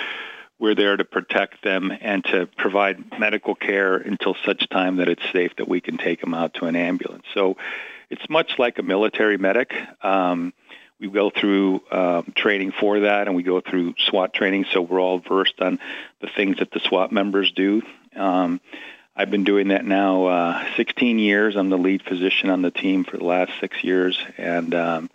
we're 0.58 0.74
there 0.74 0.96
to 0.96 1.04
protect 1.04 1.62
them 1.62 1.92
and 2.00 2.24
to 2.24 2.46
provide 2.56 3.18
medical 3.18 3.54
care 3.54 3.96
until 3.96 4.34
such 4.44 4.68
time 4.68 4.96
that 4.96 5.08
it's 5.08 5.22
safe 5.32 5.54
that 5.56 5.68
we 5.68 5.80
can 5.80 5.98
take 5.98 6.20
them 6.20 6.34
out 6.34 6.54
to 6.54 6.66
an 6.66 6.76
ambulance. 6.76 7.24
So 7.34 7.56
it's 8.10 8.28
much 8.30 8.58
like 8.58 8.78
a 8.78 8.82
military 8.82 9.36
medic. 9.36 9.74
Um, 10.02 10.52
we 10.98 11.08
go 11.08 11.30
through 11.30 11.82
um, 11.90 12.32
training 12.34 12.72
for 12.72 13.00
that, 13.00 13.26
and 13.26 13.36
we 13.36 13.42
go 13.42 13.60
through 13.60 13.94
SWAT 13.98 14.32
training, 14.32 14.64
so 14.72 14.80
we're 14.80 15.00
all 15.00 15.18
versed 15.18 15.60
on 15.60 15.78
the 16.20 16.28
things 16.28 16.58
that 16.58 16.70
the 16.70 16.80
SWAT 16.80 17.12
members 17.12 17.52
do. 17.52 17.82
Um, 18.14 18.60
I've 19.14 19.30
been 19.30 19.44
doing 19.44 19.68
that 19.68 19.84
now 19.84 20.26
uh, 20.26 20.64
16 20.76 21.18
years. 21.18 21.56
I'm 21.56 21.68
the 21.68 21.78
lead 21.78 22.02
physician 22.02 22.48
on 22.48 22.62
the 22.62 22.70
team 22.70 23.04
for 23.04 23.18
the 23.18 23.24
last 23.24 23.52
six 23.60 23.84
years, 23.84 24.18
and 24.38 24.74
um, 24.74 25.10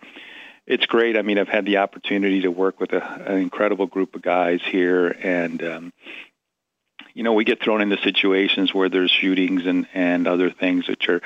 it's 0.72 0.86
great. 0.86 1.18
I 1.18 1.22
mean, 1.22 1.38
I've 1.38 1.50
had 1.50 1.66
the 1.66 1.78
opportunity 1.78 2.42
to 2.44 2.48
work 2.48 2.80
with 2.80 2.94
a, 2.94 3.04
an 3.04 3.40
incredible 3.40 3.88
group 3.88 4.16
of 4.16 4.22
guys 4.22 4.62
here, 4.64 5.08
and 5.08 5.62
um, 5.62 5.94
you 7.14 7.24
know, 7.24 7.34
we 7.34 7.44
get 7.44 7.62
thrown 7.62 7.82
into 7.82 7.98
situations 7.98 8.74
where 8.74 8.88
there's 8.88 9.12
shootings 9.12 9.66
and 9.66 9.86
and 9.94 10.28
other 10.28 10.50
things 10.50 10.88
which 10.88 11.10
are 11.10 11.22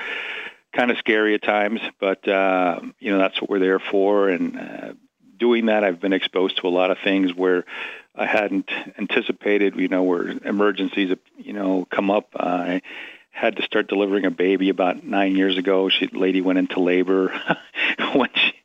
kind 0.72 0.90
of 0.90 0.98
scary 0.98 1.34
at 1.34 1.42
times. 1.42 1.80
But 2.00 2.26
uh, 2.26 2.80
you 2.98 3.12
know, 3.12 3.18
that's 3.18 3.40
what 3.40 3.48
we're 3.48 3.60
there 3.60 3.78
for. 3.78 4.28
And 4.28 4.58
uh, 4.58 4.92
doing 5.38 5.66
that, 5.66 5.84
I've 5.84 6.00
been 6.00 6.12
exposed 6.12 6.56
to 6.58 6.66
a 6.66 6.68
lot 6.68 6.90
of 6.90 6.98
things 7.04 7.32
where 7.32 7.64
I 8.16 8.26
hadn't 8.26 8.68
anticipated. 8.98 9.76
You 9.76 9.86
know, 9.86 10.02
where 10.02 10.28
emergencies, 10.28 11.16
you 11.38 11.52
know, 11.52 11.86
come 11.88 12.10
up. 12.10 12.30
I 12.34 12.82
had 13.30 13.56
to 13.56 13.62
start 13.62 13.86
delivering 13.86 14.24
a 14.24 14.30
baby 14.32 14.70
about 14.70 15.04
nine 15.04 15.36
years 15.36 15.56
ago. 15.56 15.88
She 15.88 16.08
lady 16.08 16.40
went 16.40 16.58
into 16.58 16.80
labor 16.80 17.38
when 18.14 18.30
she 18.34 18.55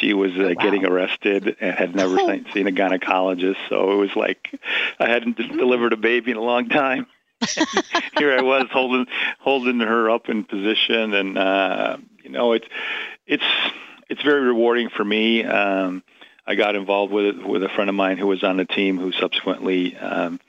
she 0.00 0.14
was 0.14 0.32
uh, 0.32 0.42
oh, 0.42 0.48
wow. 0.48 0.54
getting 0.54 0.84
arrested 0.84 1.56
and 1.60 1.74
had 1.74 1.94
never 1.94 2.16
oh. 2.18 2.40
seen 2.52 2.66
a 2.66 2.72
gynecologist. 2.72 3.56
So 3.68 3.92
it 3.92 3.96
was 3.96 4.16
like 4.16 4.58
I 4.98 5.08
hadn't 5.08 5.36
delivered 5.36 5.92
a 5.92 5.96
baby 5.96 6.30
in 6.30 6.36
a 6.36 6.42
long 6.42 6.68
time. 6.68 7.06
Here 8.18 8.36
I 8.36 8.42
was 8.42 8.66
holding 8.72 9.06
holding 9.38 9.80
her 9.80 10.10
up 10.10 10.28
in 10.28 10.44
position, 10.44 11.14
and 11.14 11.38
uh, 11.38 11.98
you 12.24 12.30
know 12.30 12.52
it's 12.52 12.66
it's 13.26 13.44
it's 14.08 14.22
very 14.22 14.40
rewarding 14.42 14.88
for 14.88 15.04
me. 15.04 15.44
Um, 15.44 16.02
I 16.46 16.54
got 16.54 16.74
involved 16.74 17.12
with 17.12 17.26
it 17.26 17.46
with 17.46 17.62
a 17.62 17.68
friend 17.68 17.90
of 17.90 17.94
mine 17.94 18.18
who 18.18 18.26
was 18.26 18.42
on 18.42 18.56
the 18.56 18.64
team, 18.64 18.98
who 18.98 19.12
subsequently 19.12 19.96
um, 19.96 20.40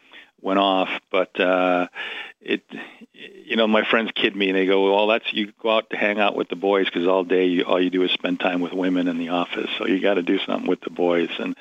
went 0.41 0.59
off. 0.59 0.89
But 1.11 1.39
uh, 1.39 1.88
it 2.41 2.63
you 3.13 3.55
know 3.55 3.67
my 3.67 3.84
friends 3.84 4.12
kid 4.15 4.36
me 4.36 4.50
and 4.50 4.58
they 4.58 4.65
go 4.65 4.96
well 4.96 5.08
that's 5.08 5.34
you 5.34 5.51
go 5.62 5.72
out 5.72 5.89
to 5.89 5.98
hang 5.98 6.19
out 6.19 6.36
with 6.36 6.48
the 6.48 6.55
boys 6.55 6.86
because 6.86 7.08
all 7.08 7.24
day 7.24 7.46
you, 7.46 7.63
all 7.63 7.81
you 7.81 7.89
do 7.89 8.03
is 8.03 8.12
spend 8.12 8.39
time 8.39 8.62
with 8.62 8.72
women 8.72 9.08
in 9.08 9.17
the 9.17 9.29
office. 9.29 9.69
So 9.77 9.88
you 9.88 10.00
got 10.00 10.13
to 10.13 10.22
do 10.22 10.39
something 10.39 10.67
with 10.67 10.81
the 10.81 10.89
boys. 10.89 11.29
And 11.38 11.55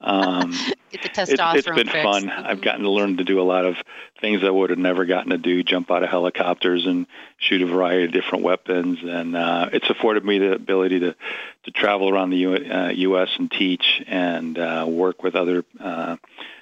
um 0.00 0.52
Get 0.90 1.02
the 1.02 1.08
testosterone 1.08 1.56
it, 1.56 1.66
has 1.66 1.76
been 1.76 1.88
fun. 1.88 2.28
mm-hmm. 2.28 2.46
i've 2.46 2.60
gotten 2.62 2.82
to 2.82 2.90
learn 2.90 3.16
to 3.16 3.24
do 3.24 3.40
a 3.40 3.42
lot 3.42 3.66
of 3.66 3.76
things 4.20 4.42
i 4.44 4.48
would 4.48 4.70
have 4.70 4.78
never 4.78 5.04
gotten 5.04 5.30
to 5.30 5.38
do 5.38 5.62
jump 5.62 5.90
out 5.90 6.02
of 6.02 6.08
helicopters 6.08 6.86
and 6.86 7.06
shoot 7.36 7.60
a 7.62 7.66
variety 7.66 8.04
of 8.04 8.12
different 8.12 8.44
weapons. 8.44 8.98
And 9.02 9.34
uh 9.34 9.70
it's 9.72 9.88
afforded 9.88 10.24
me 10.24 10.38
the 10.38 10.52
ability 10.52 11.00
to 11.00 11.16
to 11.64 11.70
travel 11.70 12.08
around 12.08 12.30
the 12.30 12.36
U, 12.38 12.54
uh, 12.54 12.92
us 12.92 13.30
and 13.38 13.50
teach 13.50 14.02
and 14.06 14.58
uh 14.58 14.84
work 14.86 15.22
with 15.22 15.34
other 15.34 15.64
uh 15.80 16.16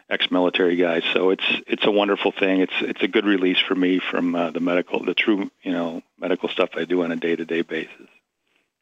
ex-military 0.09 0.77
guys. 0.77 1.03
So 1.13 1.31
it's 1.31 1.45
it's 1.67 1.85
a 1.85 1.91
wonderful 1.91 2.33
thing. 2.33 2.61
It's 2.61 2.73
it's 2.81 3.03
a 3.03 3.09
good 3.09 3.25
release 3.25 3.59
for 3.59 3.75
me 3.75 3.99
from 3.99 4.35
uh, 4.35 4.51
the 4.51 4.61
medical, 4.61 5.05
the 5.05 5.15
true 5.15 5.51
you 5.63 5.73
know 5.73 6.03
medical 6.19 6.49
stuff 6.49 6.71
I 6.75 6.85
do 6.85 7.03
on 7.03 7.13
a 7.13 7.17
day-to-day 7.17 7.63
basis. 7.63 8.09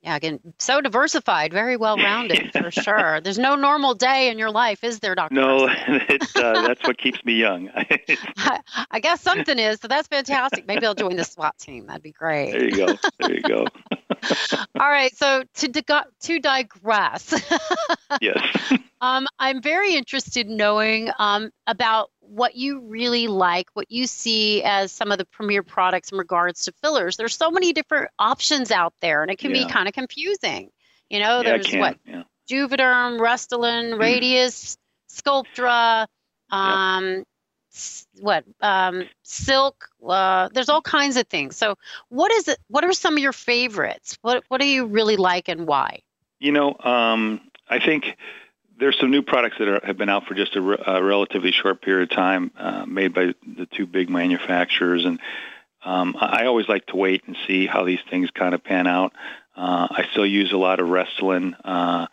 Yeah, 0.05 0.17
again, 0.17 0.39
so 0.59 0.83
diversified, 0.83 1.51
very 1.51 1.79
well 1.79 1.97
rounded 1.97 2.53
for 2.61 2.71
sure. 2.71 3.23
There's 3.23 3.39
no 3.39 3.55
normal 3.55 3.95
day 3.95 4.29
in 4.29 4.39
your 4.39 4.51
life, 4.51 4.85
is 4.85 5.01
there, 5.01 5.15
Doctor? 5.15 5.35
No, 5.35 5.67
uh, 5.69 5.99
that's 6.37 6.83
what 6.83 6.99
keeps 6.99 7.25
me 7.25 7.33
young. 7.33 7.71
I, 7.75 8.61
I, 8.91 9.01
guess 9.01 9.23
something 9.23 9.59
is, 9.59 9.81
so 9.81 9.89
that's 9.89 10.07
fantastic. 10.07 10.67
Maybe 10.67 10.85
I'll 10.85 10.95
join 10.95 11.17
the 11.17 11.25
SWAT 11.25 11.57
team. 11.59 11.87
That'd 11.87 12.03
be 12.03 12.13
great. 12.13 12.53
There 12.53 12.65
you 12.65 12.77
go. 12.77 12.99
There 13.19 13.35
you 13.35 13.41
go. 13.41 13.67
All 14.79 14.91
right, 14.91 15.17
so 15.17 15.45
to 15.55 15.69
dig- 15.69 15.91
to 16.21 16.39
digress. 16.39 17.43
yes. 18.21 18.73
Um, 19.01 19.27
I'm 19.39 19.63
very 19.63 19.95
interested 19.95 20.49
in 20.49 20.59
knowing 20.59 21.11
um, 21.19 21.51
about 21.67 22.11
what 22.29 22.55
you 22.57 22.81
really 22.81 23.27
like, 23.29 23.69
what 23.75 23.91
you 23.91 24.07
see 24.07 24.63
as 24.63 24.93
some 24.93 25.13
of 25.13 25.19
the 25.19 25.25
premier 25.25 25.63
products 25.63 26.13
in 26.13 26.19
regards 26.19 26.65
to 26.65 26.73
fillers. 26.83 27.17
There's 27.17 27.37
so 27.37 27.51
many 27.51 27.73
different 27.73 28.11
options 28.19 28.71
out 28.71 28.95
there, 29.01 29.23
and 29.23 29.31
it 29.31 29.39
can 29.39 29.55
yeah. 29.55 29.65
be 29.65 29.71
kind 29.71 29.89
of 29.89 29.95
confusing. 29.95 30.71
You 31.11 31.21
know, 31.21 31.41
yeah, 31.41 31.43
there's 31.43 31.73
what 31.75 31.99
yeah. 32.07 32.23
Juvederm, 32.49 33.19
Restylane, 33.21 33.95
mm. 33.95 34.01
Radiesse, 34.01 34.77
Sculptra, 35.11 36.07
um, 36.51 37.25
what 38.21 38.45
um, 38.61 39.09
Silk. 39.23 39.89
Uh, 40.07 40.49
there's 40.53 40.69
all 40.69 40.83
kinds 40.83 41.17
of 41.17 41.27
things. 41.29 41.57
So, 41.57 41.77
what 42.09 42.33
is 42.33 42.49
it? 42.49 42.59
What 42.69 42.85
are 42.85 42.93
some 42.93 43.15
of 43.15 43.21
your 43.21 43.33
favorites? 43.33 44.19
What 44.23 44.45
What 44.49 44.61
do 44.61 44.67
you 44.67 44.87
really 44.87 45.17
like, 45.17 45.49
and 45.49 45.67
why? 45.67 46.01
You 46.39 46.53
know, 46.53 46.77
um, 46.81 47.41
I 47.69 47.79
think 47.79 48.17
there's 48.79 48.99
some 48.99 49.11
new 49.11 49.23
products 49.23 49.57
that 49.59 49.69
are, 49.69 49.81
have 49.85 49.97
been 49.97 50.09
out 50.09 50.27
for 50.27 50.35
just 50.35 50.57
a, 50.57 50.61
re- 50.61 50.83
a 50.87 51.03
relatively 51.03 51.53
short 51.53 51.81
period 51.83 52.11
of 52.11 52.17
time, 52.17 52.51
uh, 52.59 52.85
made 52.87 53.15
by 53.15 53.35
the 53.57 53.67
two 53.67 53.87
big 53.87 54.09
manufacturers, 54.11 55.05
and 55.05 55.21
um, 55.85 56.17
I 56.19 56.47
always 56.47 56.69
like 56.69 56.87
to 56.87 56.97
wait 56.97 57.23
and 57.27 57.37
see 57.47 57.67
how 57.67 57.85
these 57.85 58.01
things 58.09 58.31
kind 58.31 58.55
of 58.55 58.65
pan 58.65 58.87
out. 58.87 59.13
Uh, 59.57 59.87
I 59.91 60.07
still 60.11 60.27
use 60.27 60.51
a 60.53 60.57
lot 60.57 60.81
of 60.81 60.89
Restylane 60.89 61.55
uh, 61.63 62.07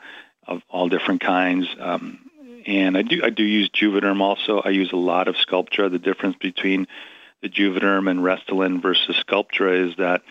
of 0.46 0.62
all 0.70 0.90
different 0.90 1.22
kinds. 1.22 1.68
Um, 1.80 2.20
and 2.66 2.98
I 2.98 3.02
do 3.02 3.22
I 3.24 3.30
do 3.30 3.44
use 3.44 3.70
Juvederm 3.70 4.22
also. 4.22 4.60
I 4.60 4.70
use 4.70 4.92
a 4.92 4.98
lot 4.98 5.28
of 5.28 5.36
Sculptra. 5.36 5.90
The 5.90 6.00
difference 6.00 6.36
between 6.40 6.88
the 7.42 7.50
Juvederm 7.50 8.10
and 8.10 8.20
Restylane 8.20 8.82
versus 8.82 9.16
Sculptra 9.28 9.90
is 9.90 9.96
that 9.98 10.22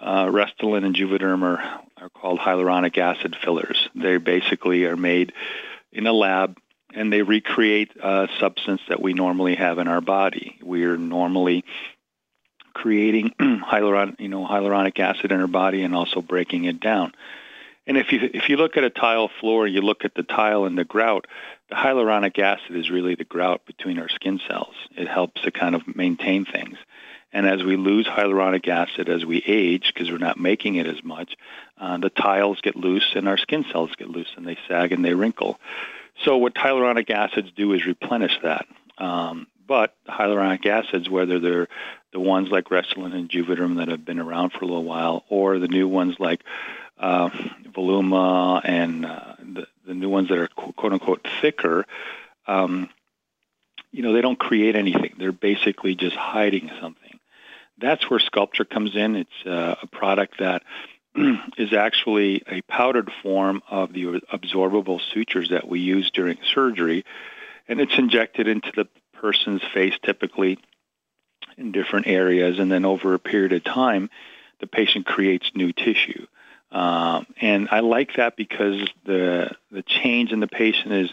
uh, 0.00 0.26
Restylane 0.26 0.84
and 0.84 0.94
Juvederm 0.94 1.42
are, 1.42 1.80
are 1.96 2.10
called 2.10 2.38
hyaluronic 2.38 2.98
acid 2.98 3.36
fillers. 3.42 3.88
They 3.94 4.18
basically 4.18 4.84
are 4.84 4.96
made 4.96 5.32
in 5.92 6.06
a 6.06 6.12
lab 6.12 6.58
and 6.94 7.12
they 7.12 7.22
recreate 7.22 7.92
a 8.00 8.28
substance 8.38 8.80
that 8.88 9.02
we 9.02 9.12
normally 9.12 9.54
have 9.54 9.78
in 9.78 9.88
our 9.88 10.00
body. 10.00 10.58
We 10.62 10.84
are 10.84 10.96
normally 10.96 11.64
creating 12.74 13.34
hyaluronic, 13.40 14.20
you 14.20 14.28
know, 14.28 14.46
hyaluronic 14.46 14.98
acid 14.98 15.32
in 15.32 15.40
our 15.40 15.46
body 15.46 15.82
and 15.82 15.94
also 15.94 16.20
breaking 16.20 16.64
it 16.64 16.80
down. 16.80 17.12
And 17.86 17.96
if 17.96 18.10
you 18.12 18.18
if 18.34 18.48
you 18.48 18.56
look 18.56 18.76
at 18.76 18.84
a 18.84 18.90
tile 18.90 19.30
floor, 19.40 19.66
you 19.66 19.80
look 19.80 20.04
at 20.04 20.14
the 20.14 20.24
tile 20.24 20.64
and 20.64 20.76
the 20.76 20.84
grout, 20.84 21.26
the 21.68 21.76
hyaluronic 21.76 22.38
acid 22.38 22.74
is 22.74 22.90
really 22.90 23.14
the 23.14 23.24
grout 23.24 23.64
between 23.64 23.98
our 23.98 24.08
skin 24.08 24.40
cells. 24.48 24.74
It 24.96 25.06
helps 25.06 25.42
to 25.42 25.52
kind 25.52 25.74
of 25.74 25.96
maintain 25.96 26.44
things. 26.44 26.76
And 27.36 27.46
as 27.46 27.62
we 27.62 27.76
lose 27.76 28.06
hyaluronic 28.06 28.66
acid 28.66 29.10
as 29.10 29.22
we 29.22 29.42
age, 29.46 29.92
because 29.92 30.10
we're 30.10 30.16
not 30.16 30.40
making 30.40 30.76
it 30.76 30.86
as 30.86 31.04
much, 31.04 31.36
uh, 31.78 31.98
the 31.98 32.08
tiles 32.08 32.62
get 32.62 32.76
loose 32.76 33.12
and 33.14 33.28
our 33.28 33.36
skin 33.36 33.66
cells 33.70 33.90
get 33.98 34.08
loose 34.08 34.32
and 34.38 34.46
they 34.46 34.56
sag 34.66 34.90
and 34.90 35.04
they 35.04 35.12
wrinkle. 35.12 35.60
So 36.24 36.38
what 36.38 36.54
hyaluronic 36.54 37.10
acids 37.10 37.50
do 37.54 37.74
is 37.74 37.84
replenish 37.84 38.38
that. 38.42 38.66
Um, 38.96 39.48
but 39.66 39.94
hyaluronic 40.08 40.64
acids, 40.64 41.10
whether 41.10 41.38
they're 41.38 41.68
the 42.10 42.20
ones 42.20 42.48
like 42.48 42.70
Restylane 42.70 43.14
and 43.14 43.28
Juvederm 43.28 43.76
that 43.76 43.88
have 43.88 44.06
been 44.06 44.18
around 44.18 44.52
for 44.52 44.64
a 44.64 44.66
little 44.66 44.84
while, 44.84 45.22
or 45.28 45.58
the 45.58 45.68
new 45.68 45.86
ones 45.86 46.16
like 46.18 46.42
uh, 46.98 47.28
Voluma 47.64 48.62
and 48.64 49.04
uh, 49.04 49.34
the, 49.40 49.66
the 49.86 49.92
new 49.92 50.08
ones 50.08 50.30
that 50.30 50.38
are 50.38 50.48
quote 50.48 50.94
unquote 50.94 51.28
thicker, 51.42 51.84
um, 52.46 52.88
you 53.92 54.02
know, 54.02 54.14
they 54.14 54.22
don't 54.22 54.38
create 54.38 54.74
anything. 54.74 55.16
They're 55.18 55.32
basically 55.32 55.96
just 55.96 56.16
hiding 56.16 56.70
something. 56.80 57.15
That's 57.78 58.08
where 58.08 58.20
Sculptra 58.20 58.68
comes 58.68 58.96
in. 58.96 59.16
It's 59.16 59.46
uh, 59.46 59.76
a 59.82 59.86
product 59.86 60.38
that 60.38 60.62
is 61.58 61.72
actually 61.72 62.42
a 62.46 62.62
powdered 62.62 63.10
form 63.22 63.62
of 63.68 63.92
the 63.92 64.20
absorbable 64.32 65.00
sutures 65.12 65.50
that 65.50 65.68
we 65.68 65.80
use 65.80 66.10
during 66.12 66.38
surgery, 66.54 67.04
and 67.68 67.80
it's 67.80 67.96
injected 67.98 68.48
into 68.48 68.72
the 68.74 68.88
person's 69.14 69.62
face 69.74 69.94
typically 70.04 70.58
in 71.56 71.72
different 71.72 72.06
areas, 72.06 72.58
and 72.58 72.70
then 72.70 72.84
over 72.84 73.14
a 73.14 73.18
period 73.18 73.52
of 73.52 73.64
time, 73.64 74.10
the 74.60 74.66
patient 74.66 75.06
creates 75.06 75.50
new 75.54 75.72
tissue. 75.72 76.26
Um, 76.70 77.26
and 77.40 77.68
I 77.70 77.80
like 77.80 78.16
that 78.16 78.36
because 78.36 78.86
the 79.04 79.50
the 79.70 79.82
change 79.82 80.32
in 80.32 80.40
the 80.40 80.48
patient 80.48 80.92
is 80.92 81.10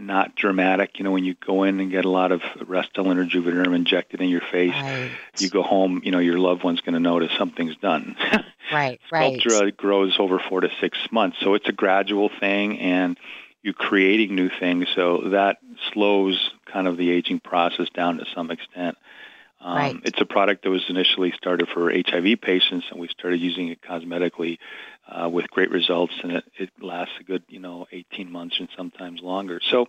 not 0.00 0.34
dramatic. 0.34 0.98
You 0.98 1.04
know, 1.04 1.10
when 1.10 1.24
you 1.24 1.34
go 1.34 1.64
in 1.64 1.80
and 1.80 1.90
get 1.90 2.04
a 2.04 2.08
lot 2.08 2.32
of 2.32 2.40
Restylane 2.58 3.18
or 3.18 3.24
Juvederm 3.24 3.74
injected 3.74 4.20
in 4.20 4.28
your 4.28 4.40
face, 4.40 4.72
right. 4.72 5.10
you 5.38 5.48
go 5.48 5.62
home, 5.62 6.02
you 6.04 6.10
know, 6.10 6.18
your 6.18 6.38
loved 6.38 6.64
one's 6.64 6.80
going 6.80 6.94
to 6.94 7.00
notice 7.00 7.30
something's 7.38 7.76
done. 7.76 8.16
right, 8.72 9.00
right. 9.12 9.40
Sculptra 9.40 9.68
uh, 9.68 9.70
grows 9.76 10.16
over 10.18 10.38
four 10.38 10.62
to 10.62 10.70
six 10.80 10.98
months, 11.10 11.38
so 11.40 11.54
it's 11.54 11.68
a 11.68 11.72
gradual 11.72 12.30
thing, 12.40 12.78
and 12.78 13.18
you're 13.62 13.74
creating 13.74 14.34
new 14.34 14.48
things, 14.48 14.88
so 14.94 15.28
that 15.30 15.58
slows 15.92 16.50
kind 16.66 16.88
of 16.88 16.96
the 16.96 17.10
aging 17.10 17.40
process 17.40 17.88
down 17.90 18.18
to 18.18 18.24
some 18.34 18.50
extent. 18.50 18.96
Um, 19.62 19.76
right. 19.76 20.00
It's 20.04 20.20
a 20.20 20.24
product 20.24 20.64
that 20.64 20.70
was 20.70 20.84
initially 20.88 21.32
started 21.36 21.68
for 21.68 21.92
HIV 21.92 22.40
patients, 22.40 22.86
and 22.90 22.98
we 22.98 23.08
started 23.08 23.40
using 23.40 23.68
it 23.68 23.82
cosmetically 23.82 24.58
uh, 25.06 25.28
with 25.28 25.50
great 25.50 25.70
results, 25.70 26.14
and 26.22 26.32
it, 26.32 26.44
it 26.56 26.70
lasts 26.80 27.14
a 27.20 27.24
good, 27.24 27.42
you 27.48 27.60
know, 27.60 27.86
18 27.92 28.32
months 28.32 28.56
and 28.58 28.68
sometimes 28.74 29.20
longer. 29.20 29.60
So 29.70 29.88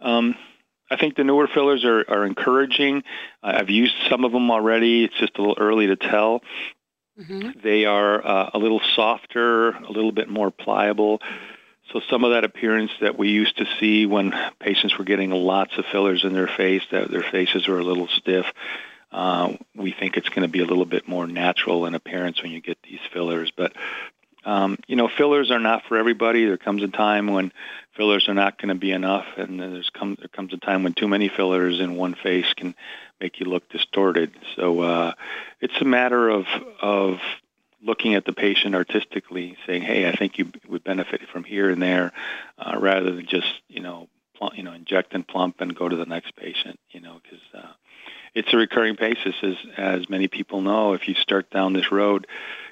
um, 0.00 0.34
I 0.90 0.96
think 0.96 1.16
the 1.16 1.24
newer 1.24 1.48
fillers 1.48 1.84
are, 1.84 2.04
are 2.08 2.26
encouraging. 2.26 3.02
I've 3.42 3.70
used 3.70 3.94
some 4.10 4.24
of 4.24 4.32
them 4.32 4.50
already. 4.50 5.04
It's 5.04 5.18
just 5.18 5.38
a 5.38 5.40
little 5.40 5.56
early 5.58 5.86
to 5.86 5.96
tell. 5.96 6.42
Mm-hmm. 7.18 7.60
They 7.62 7.86
are 7.86 8.26
uh, 8.26 8.50
a 8.54 8.58
little 8.58 8.80
softer, 8.94 9.70
a 9.70 9.90
little 9.90 10.12
bit 10.12 10.28
more 10.28 10.50
pliable. 10.50 11.20
So 11.92 12.00
some 12.10 12.24
of 12.24 12.32
that 12.32 12.44
appearance 12.44 12.90
that 13.00 13.18
we 13.18 13.30
used 13.30 13.56
to 13.58 13.66
see 13.80 14.04
when 14.04 14.34
patients 14.60 14.98
were 14.98 15.04
getting 15.04 15.30
lots 15.30 15.78
of 15.78 15.86
fillers 15.90 16.24
in 16.24 16.34
their 16.34 16.46
face, 16.46 16.82
that 16.90 17.10
their 17.10 17.22
faces 17.22 17.66
were 17.66 17.78
a 17.78 17.84
little 17.84 18.08
stiff, 18.08 18.44
uh, 19.10 19.54
we 19.74 19.92
think 19.92 20.16
it's 20.16 20.28
going 20.28 20.42
to 20.42 20.48
be 20.48 20.60
a 20.60 20.66
little 20.66 20.84
bit 20.84 21.08
more 21.08 21.26
natural 21.26 21.86
in 21.86 21.94
appearance 21.94 22.42
when 22.42 22.52
you 22.52 22.60
get 22.60 22.78
these 22.82 23.00
fillers. 23.12 23.50
But 23.56 23.72
um, 24.44 24.78
you 24.86 24.96
know, 24.96 25.08
fillers 25.08 25.50
are 25.50 25.58
not 25.58 25.84
for 25.86 25.96
everybody. 25.96 26.44
There 26.44 26.56
comes 26.56 26.82
a 26.82 26.88
time 26.88 27.26
when 27.26 27.52
fillers 27.96 28.28
are 28.28 28.34
not 28.34 28.58
going 28.58 28.68
to 28.70 28.74
be 28.74 28.92
enough, 28.92 29.26
and 29.36 29.60
there's 29.60 29.90
come 29.90 30.16
there 30.18 30.28
comes 30.28 30.52
a 30.52 30.56
time 30.56 30.84
when 30.84 30.94
too 30.94 31.08
many 31.08 31.28
fillers 31.28 31.80
in 31.80 31.96
one 31.96 32.14
face 32.14 32.52
can 32.54 32.74
make 33.20 33.40
you 33.40 33.46
look 33.46 33.68
distorted. 33.68 34.32
So 34.56 34.80
uh, 34.80 35.12
it's 35.60 35.78
a 35.80 35.84
matter 35.84 36.28
of 36.28 36.46
of 36.80 37.18
looking 37.82 38.14
at 38.14 38.24
the 38.24 38.32
patient 38.32 38.74
artistically, 38.74 39.56
saying, 39.66 39.82
"Hey, 39.82 40.08
I 40.08 40.14
think 40.14 40.38
you 40.38 40.50
would 40.68 40.84
benefit 40.84 41.28
from 41.28 41.44
here 41.44 41.68
and 41.68 41.82
there," 41.82 42.12
uh, 42.58 42.76
rather 42.78 43.12
than 43.12 43.26
just 43.26 43.52
you 43.68 43.80
know, 43.80 44.08
pl- 44.36 44.52
you 44.54 44.62
know, 44.62 44.72
inject 44.72 45.14
and 45.14 45.26
plump 45.26 45.60
and 45.60 45.74
go 45.74 45.88
to 45.88 45.96
the 45.96 46.06
next 46.06 46.36
patient. 46.36 46.78
You 46.90 47.00
know, 47.00 47.20
because 47.22 47.44
uh, 47.52 47.72
it's 48.34 48.52
a 48.52 48.56
recurring 48.56 48.94
basis, 48.94 49.34
as 49.42 49.56
as 49.76 50.08
many 50.08 50.28
people 50.28 50.60
know. 50.60 50.94
If 50.94 51.08
you 51.08 51.14
start 51.14 51.50
down 51.50 51.72
this 51.72 51.90
road, 51.90 52.26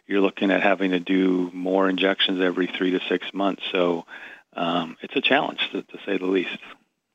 you're 0.07 0.21
looking 0.21 0.51
at 0.51 0.62
having 0.62 0.92
to 0.92 1.01
do 1.01 1.51
more 1.53 1.88
injections 1.88 2.40
every 2.40 2.66
three 2.66 2.92
to 2.92 3.01
six 3.09 3.33
months. 3.33 3.62
So 3.73 4.07
um, 4.55 4.97
it's 5.03 5.16
a 5.16 5.21
challenge, 5.21 5.61
to, 5.73 5.83
to 5.83 5.99
say 6.05 6.19
the 6.19 6.27
least. 6.27 6.59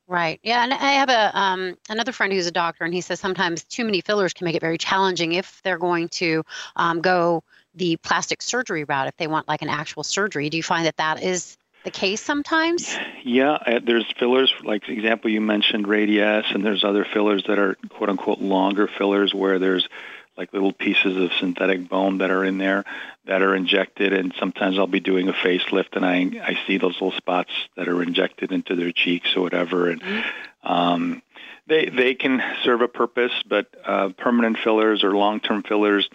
Right. 0.08 0.40
Yeah, 0.42 0.62
and 0.62 0.74
I 0.74 0.92
have 0.92 1.08
a 1.08 1.38
um, 1.38 1.76
another 1.88 2.12
friend 2.12 2.32
who's 2.32 2.46
a 2.46 2.52
doctor, 2.52 2.84
and 2.84 2.92
he 2.92 3.00
says 3.00 3.18
sometimes 3.20 3.64
too 3.64 3.84
many 3.84 4.00
fillers 4.00 4.32
can 4.32 4.44
make 4.44 4.56
it 4.56 4.60
very 4.60 4.76
challenging 4.76 5.32
if 5.32 5.62
they're 5.62 5.78
going 5.78 6.08
to 6.08 6.44
um, 6.76 7.00
go 7.00 7.42
the 7.74 7.96
plastic 7.96 8.42
surgery 8.42 8.84
route. 8.84 9.08
If 9.08 9.16
they 9.16 9.26
want 9.26 9.48
like 9.48 9.62
an 9.62 9.70
actual 9.70 10.02
surgery, 10.02 10.50
do 10.50 10.56
you 10.56 10.62
find 10.62 10.86
that 10.86 10.98
that 10.98 11.22
is 11.22 11.56
the 11.84 11.90
case 11.90 12.20
sometimes? 12.20 12.96
Yeah, 13.24 13.52
uh, 13.52 13.80
there's 13.84 14.06
fillers, 14.18 14.52
like 14.62 14.86
the 14.86 14.92
example 14.92 15.30
you 15.30 15.40
mentioned, 15.40 15.86
Radiesse, 15.86 16.54
and 16.54 16.64
there's 16.64 16.84
other 16.84 17.04
fillers 17.04 17.44
that 17.48 17.58
are 17.58 17.76
quote 17.90 18.08
unquote 18.08 18.40
longer 18.40 18.88
fillers 18.88 19.34
where 19.34 19.58
there's 19.58 19.88
like 20.36 20.52
little 20.52 20.72
pieces 20.72 21.16
of 21.16 21.30
synthetic 21.38 21.88
bone 21.88 22.18
that 22.18 22.30
are 22.30 22.44
in 22.44 22.58
there 22.58 22.84
that 23.26 23.42
are 23.42 23.54
injected 23.54 24.12
and 24.12 24.34
sometimes 24.38 24.78
I'll 24.78 24.86
be 24.86 25.00
doing 25.00 25.28
a 25.28 25.32
facelift 25.32 25.94
and 25.94 26.04
I 26.04 26.30
I 26.42 26.58
see 26.66 26.78
those 26.78 26.94
little 26.94 27.12
spots 27.12 27.50
that 27.76 27.88
are 27.88 28.02
injected 28.02 28.50
into 28.50 28.74
their 28.74 28.92
cheeks 28.92 29.36
or 29.36 29.42
whatever 29.42 29.90
and 29.90 30.00
mm-hmm. 30.00 30.72
um 30.72 31.22
they 31.66 31.86
they 31.86 32.14
can 32.14 32.42
serve 32.64 32.80
a 32.80 32.88
purpose 32.88 33.32
but 33.46 33.66
uh, 33.84 34.08
permanent 34.16 34.58
fillers 34.58 35.04
or 35.04 35.14
long-term 35.14 35.64
fillers 35.64 36.08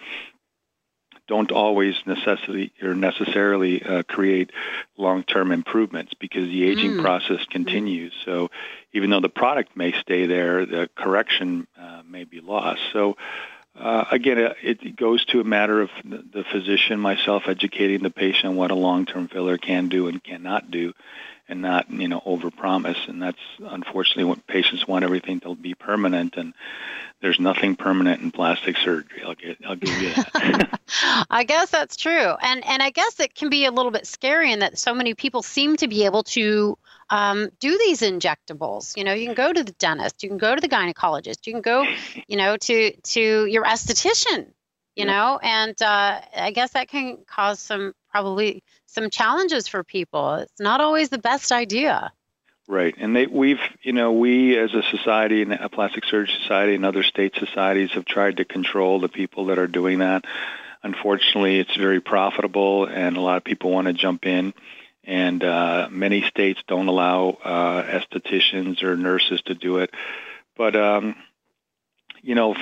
don't 1.28 1.52
always 1.52 1.96
necessarily 2.06 2.72
or 2.82 2.96
necessarily 2.96 3.84
uh, 3.84 4.04
create 4.04 4.52
long-term 4.98 5.52
improvements 5.52 6.14
because 6.20 6.48
the 6.50 6.64
aging 6.64 6.92
mm. 6.92 7.02
process 7.02 7.44
continues. 7.46 8.14
So 8.26 8.50
even 8.94 9.10
though 9.10 9.20
the 9.20 9.30
product 9.30 9.76
may 9.76 9.94
stay 10.00 10.26
there, 10.26 10.66
the 10.66 10.90
correction 10.96 11.68
uh, 11.80 12.02
may 12.08 12.24
be 12.24 12.40
lost. 12.40 12.82
So 12.94 13.18
uh, 13.80 14.06
again, 14.12 14.54
it, 14.64 14.96
goes 14.96 15.24
to 15.26 15.40
a 15.40 15.44
matter 15.44 15.82
of 15.82 15.90
the 16.04 16.44
physician, 16.52 17.00
myself, 17.00 17.44
educating 17.48 18.02
the 18.02 18.10
patient 18.10 18.56
what 18.56 18.72
a 18.72 18.76
long-term 18.76 19.28
filler 19.28 19.58
can 19.58 19.88
do 19.88 20.08
and 20.08 20.24
cannot 20.24 20.72
do, 20.72 20.94
and 21.50 21.62
not 21.62 21.90
you 21.90 22.08
know 22.08 22.22
overpromise. 22.26 23.08
And 23.08 23.22
that's 23.22 23.40
unfortunately 23.60 24.26
what 24.26 24.46
patients 24.48 24.88
want 24.88 25.04
everything 25.04 25.40
to 25.42 25.56
be 25.56 25.74
permanent, 25.74 26.36
and 26.38 26.54
there's 27.22 27.40
nothing 27.40 27.76
permanent 27.76 28.22
in 28.22 28.32
plastic 28.32 28.78
surgery. 28.78 29.24
I'll 29.26 29.36
get, 29.36 29.58
I'll 29.66 29.76
give 29.76 30.02
you 30.02 30.14
that. 30.14 30.80
I 31.30 31.44
guess 31.44 31.70
that's 31.70 31.96
true, 31.96 32.34
and 32.42 32.66
and 32.66 32.82
I 32.82 32.90
guess 32.90 33.20
it 33.20 33.36
can 33.36 33.50
be 33.50 33.66
a 33.66 33.72
little 33.72 33.92
bit 33.92 34.08
scary 34.08 34.52
in 34.52 34.60
that 34.60 34.78
so 34.78 34.94
many 34.94 35.14
people 35.14 35.42
seem 35.42 35.78
to 35.78 35.88
be 35.88 36.06
able 36.06 36.24
to 36.24 36.78
um, 37.10 37.50
do 37.60 37.78
these 37.78 38.02
injectables. 38.02 38.96
You 38.98 39.04
know, 39.04 39.14
you 39.14 39.28
can 39.28 39.36
go 39.36 39.52
to 39.52 39.64
the 39.64 39.72
dentist, 39.74 40.24
you 40.24 40.30
can 40.30 40.38
go 40.38 40.56
to 40.56 40.62
the 40.62 40.70
gynecologist, 40.70 41.48
you 41.48 41.54
can 41.54 41.62
go, 41.62 41.86
you 42.28 42.38
know, 42.38 42.58
to 42.58 42.96
to 42.96 43.46
your 43.46 43.64
esthetician. 43.64 44.48
You 44.98 45.06
yeah. 45.06 45.12
know, 45.12 45.40
and 45.44 45.80
uh, 45.80 46.22
I 46.36 46.50
guess 46.52 46.72
that 46.72 46.88
can 46.88 47.20
cause 47.28 47.60
some 47.60 47.94
probably 48.10 48.64
some 48.88 49.12
challenges 49.12 49.68
for 49.68 49.84
people. 49.84 50.36
It's 50.36 50.60
not 50.60 50.82
always 50.82 51.10
the 51.10 51.20
best 51.20 51.52
idea. 51.52 52.12
Right, 52.68 52.96
and 52.98 53.16
they, 53.16 53.28
we've, 53.28 53.62
you 53.84 53.94
know, 53.94 54.12
we 54.14 54.58
as 54.58 54.74
a 54.74 54.82
society, 54.82 55.44
and 55.44 55.54
a 55.54 55.70
plastic 55.70 56.04
surgery 56.04 56.36
society, 56.42 56.74
and 56.74 56.84
other 56.84 57.04
state 57.04 57.36
societies 57.36 57.92
have 57.92 58.06
tried 58.06 58.38
to 58.38 58.46
control 58.46 59.00
the 59.00 59.08
people 59.08 59.46
that 59.46 59.60
are 59.60 59.68
doing 59.68 60.00
that. 60.00 60.26
Unfortunately, 60.82 61.60
it's 61.60 61.76
very 61.76 62.02
profitable, 62.02 62.86
and 62.86 63.18
a 63.18 63.22
lot 63.22 63.38
of 63.38 63.44
people 63.44 63.70
want 63.70 63.86
to 63.86 63.94
jump 63.94 64.26
in 64.26 64.54
and 65.08 65.42
uh, 65.42 65.88
many 65.90 66.22
states 66.24 66.60
don't 66.68 66.88
allow 66.88 67.30
uh, 67.30 67.84
estheticians 67.84 68.84
or 68.84 68.98
nurses 68.98 69.42
to 69.44 69.56
do 69.56 69.78
it. 69.78 69.94
But 70.58 70.76
um, 70.76 71.16
you 72.22 72.36
know, 72.36 72.56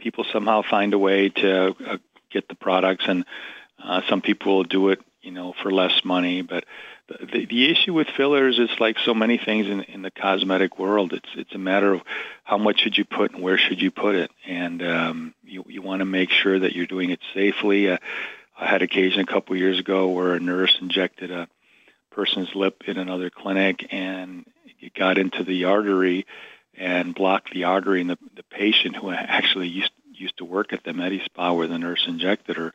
people 0.00 0.24
somehow 0.32 0.62
find 0.62 0.94
a 0.94 0.98
way 0.98 1.28
to 1.28 1.74
uh, 1.86 1.98
get 2.30 2.48
the 2.48 2.54
products, 2.54 3.04
and 3.08 3.24
uh, 3.82 4.02
some 4.08 4.20
people 4.20 4.56
will 4.56 4.64
do 4.64 4.88
it, 4.88 5.00
you 5.22 5.30
know, 5.30 5.54
for 5.62 5.70
less 5.70 6.04
money. 6.04 6.42
But 6.42 6.64
the, 7.08 7.46
the 7.46 7.70
issue 7.70 7.92
with 7.92 8.08
fillers 8.16 8.58
is 8.58 8.70
like 8.78 8.98
so 9.04 9.14
many 9.14 9.38
things 9.38 9.66
in, 9.66 9.82
in 9.82 10.02
the 10.02 10.10
cosmetic 10.10 10.78
world. 10.78 11.12
It's 11.12 11.28
it's 11.34 11.54
a 11.54 11.58
matter 11.58 11.92
of 11.92 12.02
how 12.44 12.58
much 12.58 12.80
should 12.80 12.96
you 12.96 13.04
put 13.04 13.32
and 13.32 13.42
where 13.42 13.58
should 13.58 13.80
you 13.80 13.90
put 13.90 14.14
it, 14.14 14.30
and 14.46 14.82
um, 14.82 15.34
you 15.44 15.64
you 15.68 15.82
want 15.82 16.00
to 16.00 16.06
make 16.06 16.30
sure 16.30 16.58
that 16.58 16.74
you're 16.74 16.86
doing 16.86 17.10
it 17.10 17.20
safely. 17.34 17.90
Uh, 17.90 17.98
I 18.58 18.66
had 18.66 18.82
occasion 18.82 19.20
a 19.20 19.26
couple 19.26 19.56
years 19.56 19.78
ago 19.78 20.08
where 20.08 20.34
a 20.34 20.40
nurse 20.40 20.76
injected 20.80 21.30
a 21.30 21.48
person's 22.10 22.54
lip 22.54 22.82
in 22.86 22.98
another 22.98 23.30
clinic 23.30 23.86
and 23.90 24.44
it 24.80 24.92
got 24.92 25.16
into 25.16 25.44
the 25.44 25.64
artery 25.64 26.26
and 26.80 27.14
blocked 27.14 27.52
the 27.52 27.64
artery 27.64 28.00
and 28.00 28.10
the, 28.10 28.18
the 28.34 28.42
patient 28.42 28.96
who 28.96 29.10
actually 29.10 29.68
used 29.68 29.92
used 30.12 30.38
to 30.38 30.44
work 30.44 30.72
at 30.72 30.82
the 30.82 30.92
Medi 30.92 31.22
Spa 31.24 31.52
where 31.52 31.66
the 31.66 31.78
nurse 31.78 32.04
injected 32.08 32.56
her 32.56 32.72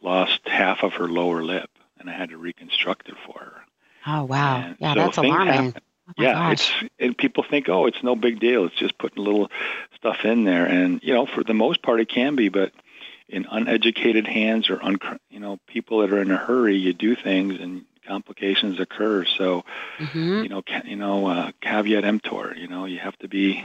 lost 0.00 0.40
half 0.46 0.82
of 0.82 0.94
her 0.94 1.08
lower 1.08 1.44
lip 1.44 1.70
and 1.98 2.10
I 2.10 2.14
had 2.14 2.30
to 2.30 2.36
reconstruct 2.36 3.08
it 3.08 3.14
for 3.24 3.38
her. 3.38 3.62
Oh 4.06 4.24
wow. 4.24 4.56
And 4.56 4.76
yeah, 4.80 4.94
so 4.94 5.00
that's 5.00 5.18
alarming. 5.18 5.74
Oh 6.08 6.12
yeah, 6.18 6.32
gosh. 6.32 6.82
it's 6.82 6.90
and 6.98 7.16
people 7.16 7.44
think, 7.48 7.68
oh, 7.68 7.86
it's 7.86 8.02
no 8.02 8.16
big 8.16 8.40
deal. 8.40 8.64
It's 8.64 8.74
just 8.74 8.98
putting 8.98 9.18
a 9.18 9.22
little 9.22 9.50
stuff 9.94 10.24
in 10.24 10.44
there, 10.44 10.66
and 10.66 11.00
you 11.02 11.14
know, 11.14 11.26
for 11.26 11.44
the 11.44 11.54
most 11.54 11.80
part, 11.80 12.00
it 12.00 12.08
can 12.08 12.34
be. 12.34 12.48
But 12.48 12.72
in 13.28 13.46
uneducated 13.48 14.26
hands 14.26 14.68
or 14.68 14.82
un, 14.82 14.98
you 15.30 15.38
know, 15.38 15.58
people 15.68 16.00
that 16.00 16.12
are 16.12 16.20
in 16.20 16.30
a 16.30 16.36
hurry, 16.36 16.76
you 16.76 16.92
do 16.92 17.14
things 17.14 17.60
and 17.60 17.84
complications 18.06 18.80
occur. 18.80 19.24
So, 19.24 19.64
mm-hmm. 19.98 20.42
you 20.42 20.48
know, 20.48 20.62
ca- 20.62 20.82
you 20.84 20.96
know, 20.96 21.26
uh, 21.26 21.52
caveat 21.60 22.04
emptor. 22.04 22.54
You 22.56 22.68
know, 22.68 22.84
you 22.84 22.98
have 22.98 23.16
to 23.18 23.28
be 23.28 23.64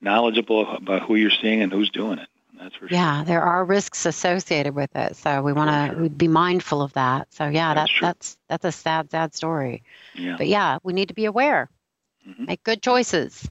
knowledgeable 0.00 0.70
about 0.74 1.02
who 1.02 1.14
you're 1.14 1.30
seeing 1.30 1.62
and 1.62 1.72
who's 1.72 1.90
doing 1.90 2.18
it. 2.18 2.28
That's 2.58 2.74
for 2.76 2.88
sure. 2.88 2.96
Yeah, 2.96 3.24
there 3.24 3.42
are 3.42 3.64
risks 3.64 4.06
associated 4.06 4.74
with 4.74 4.94
it, 4.94 5.16
so 5.16 5.42
we 5.42 5.52
want 5.52 5.70
to 5.70 5.96
sure. 5.98 6.08
be 6.08 6.28
mindful 6.28 6.80
of 6.80 6.92
that. 6.92 7.32
So 7.32 7.48
yeah, 7.48 7.74
that's 7.74 7.92
that's 8.00 8.36
that's, 8.48 8.62
that's 8.62 8.76
a 8.76 8.80
sad, 8.80 9.10
sad 9.10 9.34
story. 9.34 9.82
Yeah. 10.14 10.36
But 10.36 10.46
yeah, 10.46 10.78
we 10.82 10.92
need 10.92 11.08
to 11.08 11.14
be 11.14 11.24
aware. 11.24 11.68
Mm-hmm. 12.28 12.44
Make 12.44 12.62
good 12.62 12.82
choices. 12.82 13.50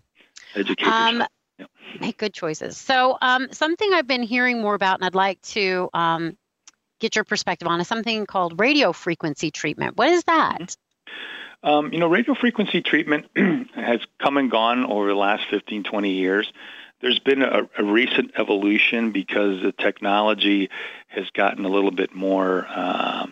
Educate 0.56 0.88
um, 0.88 1.24
yep. 1.58 1.70
Make 2.00 2.18
good 2.18 2.34
choices. 2.34 2.78
So 2.78 3.18
um, 3.22 3.50
something 3.52 3.94
I've 3.94 4.08
been 4.08 4.24
hearing 4.24 4.62
more 4.62 4.76
about, 4.76 5.00
and 5.00 5.06
I'd 5.06 5.16
like 5.16 5.42
to 5.42 5.90
um, 5.94 6.38
get 7.02 7.16
your 7.16 7.26
perspective 7.26 7.68
on, 7.68 7.82
is 7.82 7.88
something 7.88 8.26
called 8.26 8.60
radio 8.60 8.94
frequency 8.94 9.52
treatment. 9.52 9.98
What 9.98 10.10
is 10.10 10.24
that? 10.24 10.60
Mm-hmm. 10.62 10.76
Um, 11.64 11.94
you 11.94 12.00
know, 12.00 12.08
radio 12.08 12.34
frequency 12.34 12.82
treatment 12.82 13.28
has 13.76 14.00
come 14.20 14.38
and 14.38 14.50
gone 14.50 14.86
over 14.86 15.08
the 15.08 15.16
last 15.16 15.44
15, 15.50 15.84
20 15.84 16.12
years. 16.12 16.52
There's 17.02 17.20
been 17.20 17.42
a, 17.42 17.68
a 17.78 17.84
recent 17.84 18.32
evolution 18.38 19.12
because 19.12 19.62
the 19.62 19.72
technology 19.72 20.70
has 21.08 21.30
gotten 21.32 21.66
a 21.66 21.70
little 21.70 21.92
bit 21.92 22.16
more 22.16 22.66
uh, 22.68 23.28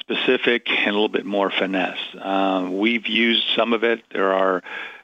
specific 0.00 0.68
and 0.70 0.88
a 0.88 0.92
little 0.92 1.08
bit 1.08 1.26
more 1.26 1.50
finesse. 1.50 1.98
Uh, 2.18 2.68
we've 2.70 3.06
used 3.06 3.44
some 3.56 3.72
of 3.72 3.84
it. 3.84 4.02
There 4.10 4.32
are 4.32 4.62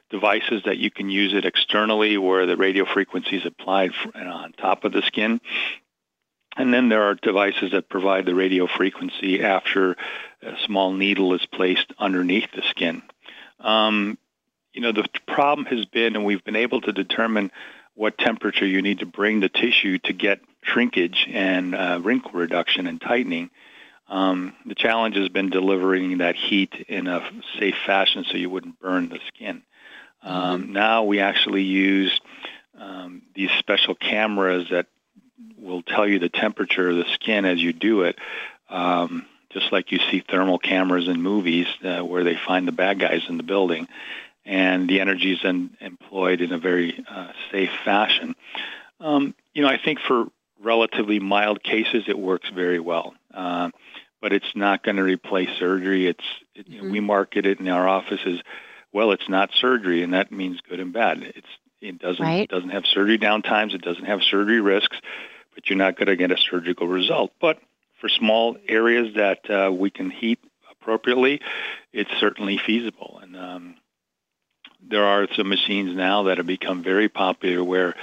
devices 0.09 0.63
that 0.65 0.77
you 0.77 0.89
can 0.91 1.09
use 1.09 1.33
it 1.33 1.45
externally 1.45 2.17
where 2.17 2.45
the 2.45 2.57
radio 2.57 2.85
frequency 2.85 3.37
is 3.37 3.45
applied 3.45 3.91
on 4.15 4.53
top 4.53 4.83
of 4.83 4.93
the 4.93 5.01
skin. 5.01 5.41
And 6.55 6.73
then 6.73 6.89
there 6.89 7.03
are 7.03 7.15
devices 7.15 7.71
that 7.71 7.89
provide 7.89 8.25
the 8.25 8.35
radio 8.35 8.67
frequency 8.67 9.43
after 9.43 9.97
a 10.41 10.55
small 10.65 10.93
needle 10.93 11.33
is 11.33 11.45
placed 11.45 11.91
underneath 11.99 12.49
the 12.55 12.61
skin. 12.69 13.01
Um, 13.59 14.17
you 14.73 14.81
know, 14.81 14.91
the 14.91 15.07
problem 15.27 15.65
has 15.67 15.85
been, 15.85 16.15
and 16.15 16.25
we've 16.25 16.43
been 16.43 16.55
able 16.55 16.81
to 16.81 16.91
determine 16.91 17.51
what 17.93 18.17
temperature 18.17 18.65
you 18.65 18.81
need 18.81 18.99
to 18.99 19.05
bring 19.05 19.39
the 19.39 19.49
tissue 19.49 19.97
to 19.99 20.13
get 20.13 20.41
shrinkage 20.61 21.27
and 21.31 21.73
uh, 21.75 21.99
wrinkle 22.03 22.31
reduction 22.31 22.87
and 22.87 22.99
tightening. 22.99 23.49
Um, 24.07 24.53
the 24.65 24.75
challenge 24.75 25.15
has 25.15 25.29
been 25.29 25.49
delivering 25.49 26.19
that 26.19 26.35
heat 26.35 26.73
in 26.87 27.07
a 27.07 27.27
safe 27.57 27.75
fashion 27.85 28.25
so 28.29 28.37
you 28.37 28.49
wouldn't 28.49 28.79
burn 28.79 29.09
the 29.09 29.19
skin. 29.27 29.63
Um, 30.21 30.63
mm-hmm. 30.63 30.73
Now 30.73 31.03
we 31.03 31.19
actually 31.21 31.63
use 31.63 32.19
um, 32.79 33.23
these 33.33 33.51
special 33.59 33.95
cameras 33.95 34.67
that 34.71 34.87
will 35.65 35.81
tell 35.81 36.07
you 36.07 36.19
the 36.19 36.29
temperature 36.29 36.89
of 36.89 36.97
the 36.97 37.05
skin 37.13 37.45
as 37.45 37.61
you 37.61 37.73
do 37.73 38.03
it, 38.03 38.17
um, 38.69 39.25
just 39.49 39.71
like 39.71 39.91
you 39.91 39.99
see 40.11 40.21
thermal 40.21 40.59
cameras 40.59 41.07
in 41.07 41.21
movies 41.21 41.67
uh, 41.83 42.01
where 42.01 42.23
they 42.23 42.35
find 42.35 42.67
the 42.67 42.71
bad 42.71 42.99
guys 42.99 43.23
in 43.27 43.37
the 43.37 43.43
building 43.43 43.87
and 44.45 44.87
the 44.87 45.01
energy 45.01 45.33
is 45.33 45.39
then 45.41 45.75
employed 45.81 46.41
in 46.41 46.51
a 46.51 46.57
very 46.57 47.03
uh, 47.09 47.31
safe 47.51 47.71
fashion. 47.83 48.35
Um, 48.99 49.33
you 49.53 49.63
know, 49.63 49.67
I 49.67 49.77
think 49.77 49.99
for 49.99 50.27
relatively 50.61 51.19
mild 51.19 51.63
cases, 51.63 52.03
it 52.07 52.17
works 52.17 52.49
very 52.49 52.79
well, 52.79 53.15
uh, 53.33 53.71
but 54.21 54.33
it's 54.33 54.55
not 54.55 54.83
going 54.83 54.97
to 54.97 55.03
replace 55.03 55.49
surgery. 55.57 56.07
It's 56.07 56.23
it, 56.53 56.69
mm-hmm. 56.69 56.91
we 56.91 56.99
market 56.99 57.45
it 57.45 57.59
in 57.59 57.67
our 57.67 57.87
offices. 57.87 58.41
Well, 58.93 59.11
it's 59.11 59.27
not 59.27 59.49
surgery, 59.59 60.03
and 60.03 60.13
that 60.13 60.31
means 60.31 60.61
good 60.61 60.79
and 60.79 60.93
bad. 60.93 61.21
It's 61.23 61.47
it 61.81 61.99
doesn't 61.99 62.23
right. 62.23 62.43
it 62.43 62.49
doesn't 62.49 62.69
have 62.69 62.85
surgery 62.85 63.17
downtimes. 63.17 63.73
It 63.73 63.81
doesn't 63.81 64.05
have 64.05 64.21
surgery 64.23 64.61
risks, 64.61 64.97
but 65.55 65.69
you're 65.69 65.77
not 65.77 65.97
going 65.97 66.07
to 66.07 66.15
get 66.15 66.31
a 66.31 66.37
surgical 66.37 66.87
result. 66.87 67.31
But 67.41 67.59
for 67.99 68.09
small 68.09 68.57
areas 68.67 69.15
that 69.15 69.49
uh, 69.49 69.71
we 69.71 69.89
can 69.89 70.11
heat 70.11 70.39
appropriately, 70.71 71.41
it's 71.91 72.11
certainly 72.19 72.59
feasible. 72.63 73.19
And 73.23 73.35
um, 73.35 73.75
there 74.87 75.05
are 75.05 75.27
some 75.35 75.49
machines 75.49 75.95
now 75.95 76.23
that 76.23 76.37
have 76.37 76.45
become 76.45 76.83
very 76.83 77.09
popular 77.09 77.63
where 77.63 77.95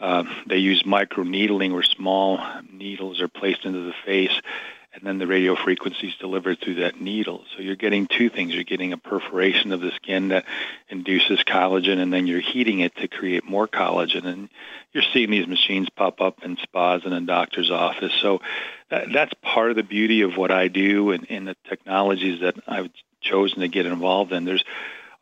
uh, 0.00 0.24
they 0.46 0.56
use 0.56 0.84
micro 0.84 1.22
needling 1.22 1.72
where 1.72 1.82
small 1.82 2.40
needles 2.72 3.20
are 3.20 3.28
placed 3.28 3.64
into 3.64 3.80
the 3.80 3.94
face 4.04 4.40
and 4.92 5.04
then 5.04 5.18
the 5.18 5.26
radio 5.26 5.54
frequency 5.54 6.08
is 6.08 6.16
delivered 6.16 6.60
through 6.60 6.76
that 6.76 7.00
needle. 7.00 7.44
So 7.54 7.62
you're 7.62 7.76
getting 7.76 8.06
two 8.06 8.28
things. 8.28 8.52
You're 8.54 8.64
getting 8.64 8.92
a 8.92 8.98
perforation 8.98 9.72
of 9.72 9.80
the 9.80 9.92
skin 9.92 10.28
that 10.28 10.46
induces 10.88 11.40
collagen, 11.44 11.98
and 11.98 12.12
then 12.12 12.26
you're 12.26 12.40
heating 12.40 12.80
it 12.80 12.96
to 12.96 13.06
create 13.06 13.44
more 13.44 13.68
collagen. 13.68 14.24
And 14.24 14.48
you're 14.92 15.04
seeing 15.12 15.30
these 15.30 15.46
machines 15.46 15.88
pop 15.90 16.20
up 16.20 16.42
in 16.42 16.56
spas 16.56 17.02
and 17.04 17.14
in 17.14 17.24
doctor's 17.24 17.70
office. 17.70 18.12
So 18.20 18.40
that, 18.90 19.12
that's 19.12 19.32
part 19.42 19.70
of 19.70 19.76
the 19.76 19.84
beauty 19.84 20.22
of 20.22 20.36
what 20.36 20.50
I 20.50 20.66
do 20.66 21.12
and, 21.12 21.24
and 21.30 21.46
the 21.46 21.56
technologies 21.68 22.40
that 22.40 22.56
I've 22.66 22.90
chosen 23.20 23.60
to 23.60 23.68
get 23.68 23.86
involved 23.86 24.32
in. 24.32 24.44
There's 24.44 24.64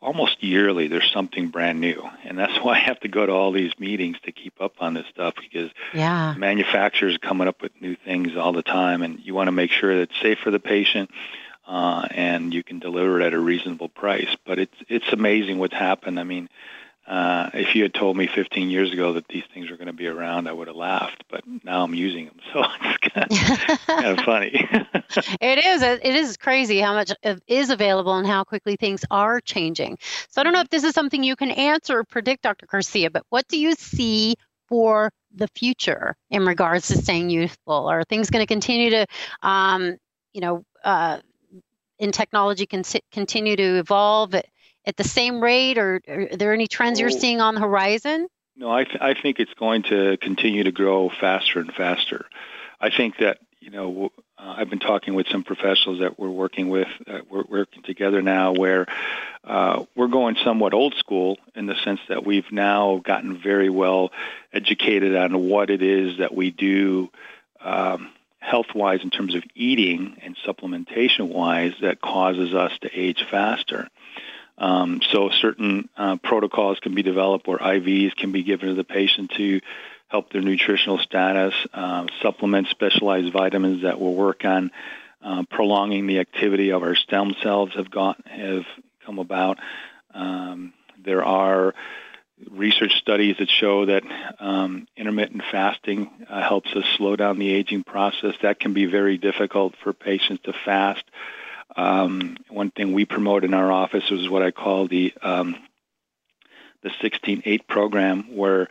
almost 0.01 0.41
yearly 0.43 0.87
there's 0.87 1.11
something 1.11 1.49
brand 1.49 1.79
new. 1.79 2.07
And 2.23 2.37
that's 2.37 2.57
why 2.63 2.75
i 2.75 2.79
have 2.79 2.99
to 3.01 3.07
go 3.07 3.25
to 3.25 3.31
all 3.31 3.51
these 3.51 3.71
meetings 3.79 4.17
to 4.23 4.31
keep 4.31 4.61
up 4.61 4.73
on 4.79 4.93
this 4.93 5.05
stuff 5.07 5.35
because 5.39 5.71
yeah. 5.93 6.33
manufacturers 6.37 7.15
are 7.15 7.19
coming 7.19 7.47
up 7.47 7.61
with 7.61 7.71
new 7.81 7.95
things 7.95 8.35
all 8.35 8.53
the 8.53 8.63
time 8.63 9.01
and 9.01 9.19
you 9.19 9.33
want 9.33 9.47
to 9.47 9.51
make 9.51 9.71
sure 9.71 9.95
that 9.95 10.01
it's 10.03 10.21
safe 10.21 10.39
for 10.39 10.51
the 10.51 10.59
patient 10.59 11.09
uh, 11.67 12.07
and 12.11 12.53
you 12.53 12.63
can 12.63 12.79
deliver 12.79 13.21
it 13.21 13.25
at 13.25 13.33
a 13.33 13.39
reasonable 13.39 13.89
price. 13.89 14.35
But 14.45 14.59
it's 14.59 14.75
it's 14.87 15.13
amazing 15.13 15.59
what's 15.59 15.73
happened. 15.73 16.19
I 16.19 16.23
mean 16.23 16.49
uh, 17.09 17.49
if 17.55 17.73
you 17.73 17.81
had 17.81 17.93
told 17.93 18.15
me 18.15 18.27
15 18.27 18.69
years 18.69 18.93
ago 18.93 19.13
that 19.13 19.27
these 19.27 19.43
things 19.51 19.71
were 19.71 19.77
going 19.77 19.87
to 19.87 19.93
be 19.93 20.05
around, 20.05 20.47
I 20.47 20.51
would 20.51 20.67
have 20.67 20.75
laughed. 20.75 21.23
But 21.27 21.41
now 21.63 21.83
I'm 21.83 21.95
using 21.95 22.25
them, 22.25 22.37
so 22.53 22.63
it's 22.81 23.95
kind 23.95 24.19
of, 24.19 24.19
funny. 24.25 24.51
it 25.41 25.65
is. 25.65 25.81
It 25.81 26.15
is 26.15 26.37
crazy 26.37 26.79
how 26.79 26.93
much 26.93 27.11
is 27.47 27.71
available 27.71 28.15
and 28.15 28.27
how 28.27 28.43
quickly 28.43 28.75
things 28.75 29.03
are 29.09 29.41
changing. 29.41 29.97
So 30.29 30.39
I 30.39 30.43
don't 30.43 30.53
know 30.53 30.61
if 30.61 30.69
this 30.69 30.83
is 30.83 30.93
something 30.93 31.23
you 31.23 31.35
can 31.35 31.49
answer 31.49 31.97
or 31.97 32.03
predict, 32.03 32.43
Dr. 32.43 32.67
Garcia. 32.67 33.09
But 33.09 33.23
what 33.29 33.47
do 33.47 33.59
you 33.59 33.73
see 33.73 34.35
for 34.67 35.11
the 35.33 35.47
future 35.55 36.15
in 36.29 36.45
regards 36.45 36.89
to 36.89 36.97
staying 36.97 37.31
youthful? 37.31 37.87
Are 37.87 38.03
things 38.03 38.29
going 38.29 38.43
to 38.43 38.47
continue 38.47 38.91
to, 38.91 39.07
um, 39.41 39.97
you 40.33 40.41
know, 40.41 40.63
uh, 40.83 41.17
in 41.97 42.11
technology, 42.11 42.67
can 42.67 42.83
continue 43.11 43.55
to 43.55 43.79
evolve? 43.79 44.35
At 44.89 44.97
the 44.97 45.03
same 45.03 45.39
rate, 45.39 45.77
or, 45.77 46.01
or 46.07 46.21
are 46.21 46.35
there 46.35 46.51
any 46.51 46.67
trends 46.67 46.99
you're 46.99 47.11
oh. 47.13 47.17
seeing 47.17 47.39
on 47.39 47.53
the 47.53 47.61
horizon? 47.61 48.27
No, 48.57 48.71
I, 48.71 48.83
th- 48.83 48.97
I 48.99 49.13
think 49.13 49.39
it's 49.39 49.53
going 49.53 49.83
to 49.83 50.17
continue 50.17 50.63
to 50.63 50.71
grow 50.71 51.09
faster 51.09 51.59
and 51.59 51.71
faster. 51.71 52.25
I 52.81 52.89
think 52.89 53.17
that 53.19 53.37
you 53.61 53.69
know 53.69 54.11
uh, 54.37 54.55
I've 54.57 54.69
been 54.69 54.79
talking 54.79 55.13
with 55.13 55.27
some 55.27 55.43
professionals 55.43 55.99
that 55.99 56.19
we're 56.19 56.29
working 56.29 56.69
with. 56.69 56.87
Uh, 57.07 57.19
we're 57.29 57.43
working 57.47 57.83
together 57.83 58.21
now, 58.21 58.53
where 58.53 58.87
uh, 59.43 59.85
we're 59.95 60.07
going 60.07 60.35
somewhat 60.43 60.73
old 60.73 60.95
school 60.95 61.37
in 61.55 61.67
the 61.67 61.75
sense 61.83 62.01
that 62.09 62.25
we've 62.25 62.51
now 62.51 62.99
gotten 63.05 63.37
very 63.37 63.69
well 63.69 64.11
educated 64.51 65.15
on 65.15 65.47
what 65.47 65.69
it 65.69 65.83
is 65.83 66.17
that 66.17 66.33
we 66.33 66.49
do. 66.49 67.09
Um, 67.61 68.09
health-wise 68.41 69.01
in 69.03 69.09
terms 69.09 69.35
of 69.35 69.43
eating 69.53 70.15
and 70.23 70.35
supplementation-wise 70.47 71.73
that 71.81 72.01
causes 72.01 72.55
us 72.55 72.71
to 72.81 72.89
age 72.97 73.23
faster. 73.29 73.89
Um, 74.59 75.01
so 75.11 75.29
certain 75.41 75.89
uh, 75.95 76.17
protocols 76.17 76.79
can 76.79 76.93
be 76.93 77.01
developed 77.01 77.47
where 77.47 77.57
IVs 77.57 78.15
can 78.15 78.31
be 78.31 78.43
given 78.43 78.69
to 78.69 78.75
the 78.75 78.83
patient 78.83 79.31
to 79.37 79.61
help 80.09 80.31
their 80.31 80.41
nutritional 80.41 80.97
status, 80.99 81.53
uh, 81.73 82.07
supplement 82.21 82.67
specialized 82.67 83.31
vitamins 83.31 83.83
that 83.83 83.99
will 83.99 84.15
work 84.15 84.43
on 84.43 84.71
uh, 85.23 85.43
prolonging 85.49 86.07
the 86.07 86.19
activity 86.19 86.71
of 86.71 86.83
our 86.83 86.95
stem 86.95 87.35
cells 87.41 87.71
have 87.75 87.89
got 87.89 88.17
have 88.27 88.65
come 89.05 89.19
about. 89.19 89.59
Um, 90.13 90.73
there 91.03 91.23
are 91.23 91.73
research 92.49 92.93
studies 93.01 93.35
that 93.39 93.49
show 93.49 93.85
that 93.85 94.03
um, 94.39 94.87
intermittent 94.95 95.43
fasting 95.51 96.09
uh, 96.29 96.41
helps 96.41 96.73
us 96.73 96.85
slow 96.97 97.15
down 97.15 97.37
the 97.37 97.53
aging 97.53 97.83
process. 97.83 98.33
That 98.41 98.59
can 98.59 98.73
be 98.73 98.85
very 98.85 99.17
difficult 99.17 99.75
for 99.83 99.93
patients 99.93 100.43
to 100.43 100.53
fast. 100.65 101.03
Um, 101.75 102.37
one 102.49 102.71
thing 102.71 102.93
we 102.93 103.05
promote 103.05 103.43
in 103.43 103.53
our 103.53 103.71
office 103.71 104.09
is 104.11 104.29
what 104.29 104.41
I 104.41 104.51
call 104.51 104.87
the 104.87 105.13
um, 105.21 105.55
the 106.81 106.89
16-8 106.89 107.67
program, 107.67 108.35
where 108.35 108.69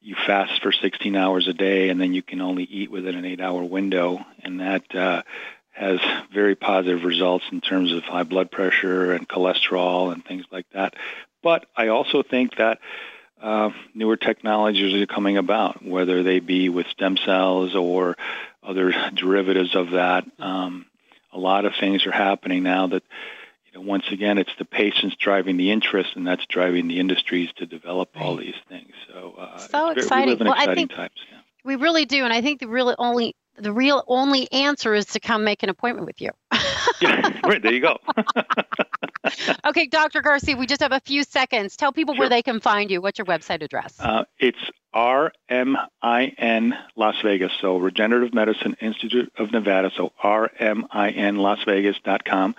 you 0.00 0.16
fast 0.26 0.62
for 0.62 0.72
16 0.72 1.14
hours 1.14 1.46
a 1.46 1.52
day, 1.52 1.90
and 1.90 2.00
then 2.00 2.14
you 2.14 2.22
can 2.22 2.40
only 2.40 2.64
eat 2.64 2.90
within 2.90 3.14
an 3.14 3.26
eight-hour 3.26 3.64
window, 3.64 4.24
and 4.42 4.60
that 4.60 4.94
uh, 4.94 5.22
has 5.72 6.00
very 6.32 6.54
positive 6.54 7.04
results 7.04 7.44
in 7.52 7.60
terms 7.60 7.92
of 7.92 8.02
high 8.04 8.22
blood 8.22 8.50
pressure 8.50 9.12
and 9.12 9.28
cholesterol 9.28 10.12
and 10.12 10.24
things 10.24 10.44
like 10.50 10.66
that. 10.72 10.94
But 11.42 11.66
I 11.76 11.88
also 11.88 12.22
think 12.22 12.56
that 12.56 12.78
uh, 13.40 13.70
newer 13.94 14.16
technologies 14.16 14.94
are 14.94 15.06
coming 15.06 15.36
about, 15.36 15.84
whether 15.84 16.22
they 16.22 16.40
be 16.40 16.68
with 16.68 16.86
stem 16.88 17.16
cells 17.16 17.74
or 17.74 18.16
other 18.62 18.92
derivatives 19.14 19.74
of 19.74 19.90
that. 19.92 20.24
Um, 20.38 20.86
a 21.32 21.38
lot 21.38 21.64
of 21.64 21.74
things 21.78 22.06
are 22.06 22.12
happening 22.12 22.62
now 22.62 22.88
that, 22.88 23.02
you 23.66 23.72
know, 23.74 23.86
once 23.86 24.04
again, 24.10 24.38
it's 24.38 24.54
the 24.58 24.64
patients 24.64 25.16
driving 25.16 25.56
the 25.56 25.70
interest, 25.70 26.16
and 26.16 26.26
that's 26.26 26.44
driving 26.46 26.88
the 26.88 26.98
industries 26.98 27.50
to 27.56 27.66
develop 27.66 28.10
all 28.20 28.36
these 28.36 28.54
things. 28.68 28.92
So, 29.08 29.34
uh, 29.38 29.58
so 29.58 29.90
exciting. 29.90 30.38
We 30.38 30.44
well, 30.44 30.54
exciting 30.54 30.72
I 30.72 30.74
think 30.74 30.90
times. 30.90 31.12
Yeah. 31.30 31.38
We 31.64 31.76
really 31.76 32.04
do, 32.04 32.24
and 32.24 32.32
I 32.32 32.40
think 32.40 32.60
the 32.60 32.68
really 32.68 32.94
only 32.98 33.36
the 33.58 33.72
real 33.72 34.02
only 34.06 34.50
answer 34.52 34.94
is 34.94 35.06
to 35.06 35.20
come 35.20 35.44
make 35.44 35.62
an 35.62 35.68
appointment 35.68 36.06
with 36.06 36.20
you. 36.20 36.30
right 37.44 37.62
there 37.62 37.72
you 37.72 37.80
go. 37.80 37.98
okay, 39.66 39.86
Dr. 39.86 40.22
Garcia, 40.22 40.56
we 40.56 40.66
just 40.66 40.80
have 40.80 40.92
a 40.92 41.00
few 41.00 41.24
seconds. 41.24 41.76
Tell 41.76 41.92
people 41.92 42.14
sure. 42.14 42.20
where 42.20 42.28
they 42.28 42.42
can 42.42 42.60
find 42.60 42.90
you. 42.90 43.00
What's 43.00 43.18
your 43.18 43.26
website 43.26 43.62
address? 43.62 43.94
Uh, 44.00 44.24
it's 44.38 44.58
RMIN 44.94 46.72
Las 46.96 47.14
Vegas, 47.22 47.52
so 47.60 47.76
Regenerative 47.76 48.34
Medicine 48.34 48.76
Institute 48.80 49.32
of 49.36 49.52
Nevada, 49.52 49.90
so 49.96 50.12
RMIN 50.22 51.38
Las 51.38 51.62
Vegas.com 51.64 52.54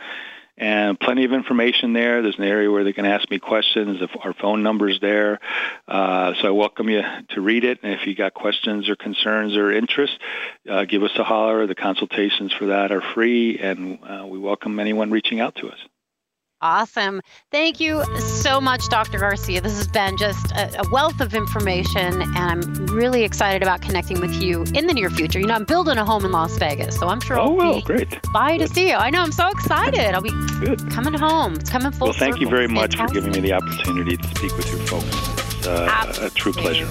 and 0.62 1.00
plenty 1.00 1.26
of 1.26 1.34
information 1.34 1.94
there. 1.94 2.22
There's 2.22 2.38
an 2.38 2.44
area 2.44 2.70
where 2.70 2.84
they 2.84 2.94
can 2.94 3.06
ask 3.06 3.30
me 3.32 3.40
questions. 3.40 4.00
Our 4.24 4.34
phone 4.34 4.62
number's 4.62 5.00
there, 5.00 5.40
uh, 5.88 6.36
so 6.40 6.48
I 6.48 6.52
welcome 6.52 6.88
you 6.88 7.02
to 7.30 7.42
read 7.42 7.66
it. 7.66 7.80
And 7.82 7.94
if 7.94 8.06
you 8.06 8.14
got 8.14 8.36
questions 8.36 8.88
or 8.88 8.96
concerns 8.96 9.58
or 9.58 9.72
interest, 9.72 10.14
uh, 10.70 10.86
give 10.86 11.02
us 11.02 11.12
a 11.18 11.24
holler. 11.24 11.66
The 11.66 11.74
consultations 11.74 12.54
for 12.54 12.68
that 12.68 12.92
are 12.92 13.02
free, 13.02 13.58
and 13.58 14.00
uh, 14.04 14.28
we 14.28 14.38
welcome 14.38 14.80
anyone 14.80 15.10
reaching 15.10 15.40
out 15.40 15.56
to 15.56 15.70
us. 15.70 15.80
Awesome. 16.62 17.22
Thank 17.50 17.80
you 17.80 18.04
so 18.20 18.62
much, 18.62 18.88
Dr. 18.90 19.18
Garcia. 19.18 19.62
This 19.62 19.76
has 19.78 19.88
been 19.88 20.16
just 20.16 20.52
a, 20.52 20.82
a, 20.82 20.90
wealth 20.92 21.20
of 21.20 21.34
information, 21.34 22.22
and 22.22 22.38
I'm 22.38 22.86
really 22.88 23.24
excited 23.24 23.64
about 23.64 23.82
connecting 23.82 24.22
with 24.22 24.34
you 24.42 24.64
in 24.76 24.86
the 24.86 24.94
near 24.94 25.10
future. 25.10 25.40
You 25.40 25.48
know, 25.48 25.56
I'm 25.56 25.66
building 25.66 25.98
a 25.98 26.06
home 26.06 26.24
in 26.24 26.32
Las 26.32 26.58
Vegas, 26.60 26.98
so 27.00 27.08
I'm 27.08 27.20
sure 27.20 27.40
oh, 27.40 27.44
I'll 27.44 27.56
well, 27.56 27.76
be 27.78 27.82
great. 27.82 28.22
by 28.32 28.58
to 28.58 28.68
see 28.68 28.90
you. 28.90 28.96
I 28.96 29.10
know, 29.10 29.22
I'm 29.22 29.32
so 29.32 29.48
excited. 29.48 30.14
I'll 30.14 30.22
be 30.22 30.30
Good. 30.60 30.92
coming 30.92 31.14
home. 31.14 31.56
It's 31.56 31.70
coming 31.70 31.92
full 31.92 32.08
Well, 32.08 32.14
thank 32.14 32.36
circle. 32.36 32.44
you 32.44 32.50
very 32.50 32.68
much 32.68 32.96
for 32.96 33.08
giving 33.08 33.32
me 33.32 33.40
the 33.40 33.54
opportunity 33.54 34.18
to 34.18 34.28
speak 34.28 34.56
with 34.56 34.70
your 34.70 34.80
folks. 34.82 35.08
It's 35.58 35.68
uh, 35.68 36.14
a 36.22 36.30
true 36.30 36.54
pleasure. 36.54 36.88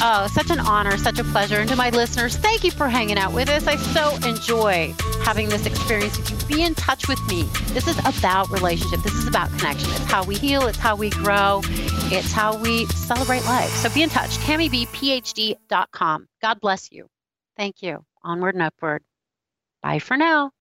Oh, 0.00 0.28
such 0.32 0.50
an 0.50 0.60
honor, 0.60 0.96
such 0.96 1.18
a 1.18 1.24
pleasure. 1.24 1.56
And 1.56 1.68
to 1.70 1.74
my 1.76 1.90
listeners, 1.90 2.36
thank 2.36 2.62
you 2.62 2.70
for 2.70 2.88
hanging 2.88 3.18
out 3.18 3.32
with 3.32 3.48
us. 3.48 3.66
I 3.66 3.74
so 3.76 4.14
enjoy 4.28 4.94
having 5.24 5.48
this 5.48 5.66
experience 5.66 6.16
with 6.16 6.30
you. 6.30 6.56
Be 6.56 6.62
in 6.62 6.76
touch 6.76 7.08
with 7.08 7.20
me. 7.26 7.42
This 7.74 7.88
is 7.88 7.98
about 8.06 8.48
relationship. 8.50 9.00
This 9.02 9.14
is 9.14 9.26
about 9.26 9.50
connection. 9.58 9.90
It's 9.90 10.04
how 10.10 10.24
we 10.24 10.36
heal. 10.36 10.68
It's 10.68 10.78
how 10.78 10.94
we 10.94 11.10
grow. 11.10 11.62
It's 12.12 12.30
how 12.32 12.56
we 12.58 12.86
celebrate 12.86 13.44
life. 13.44 13.70
So 13.70 13.92
be 13.92 14.02
in 14.04 14.08
touch. 14.08 14.38
TammyBPhD.com. 14.38 16.28
God 16.40 16.60
bless 16.60 16.92
you. 16.92 17.08
Thank 17.56 17.82
you. 17.82 18.04
Onward 18.22 18.54
and 18.54 18.62
upward. 18.62 19.02
Bye 19.82 19.98
for 19.98 20.16
now. 20.16 20.52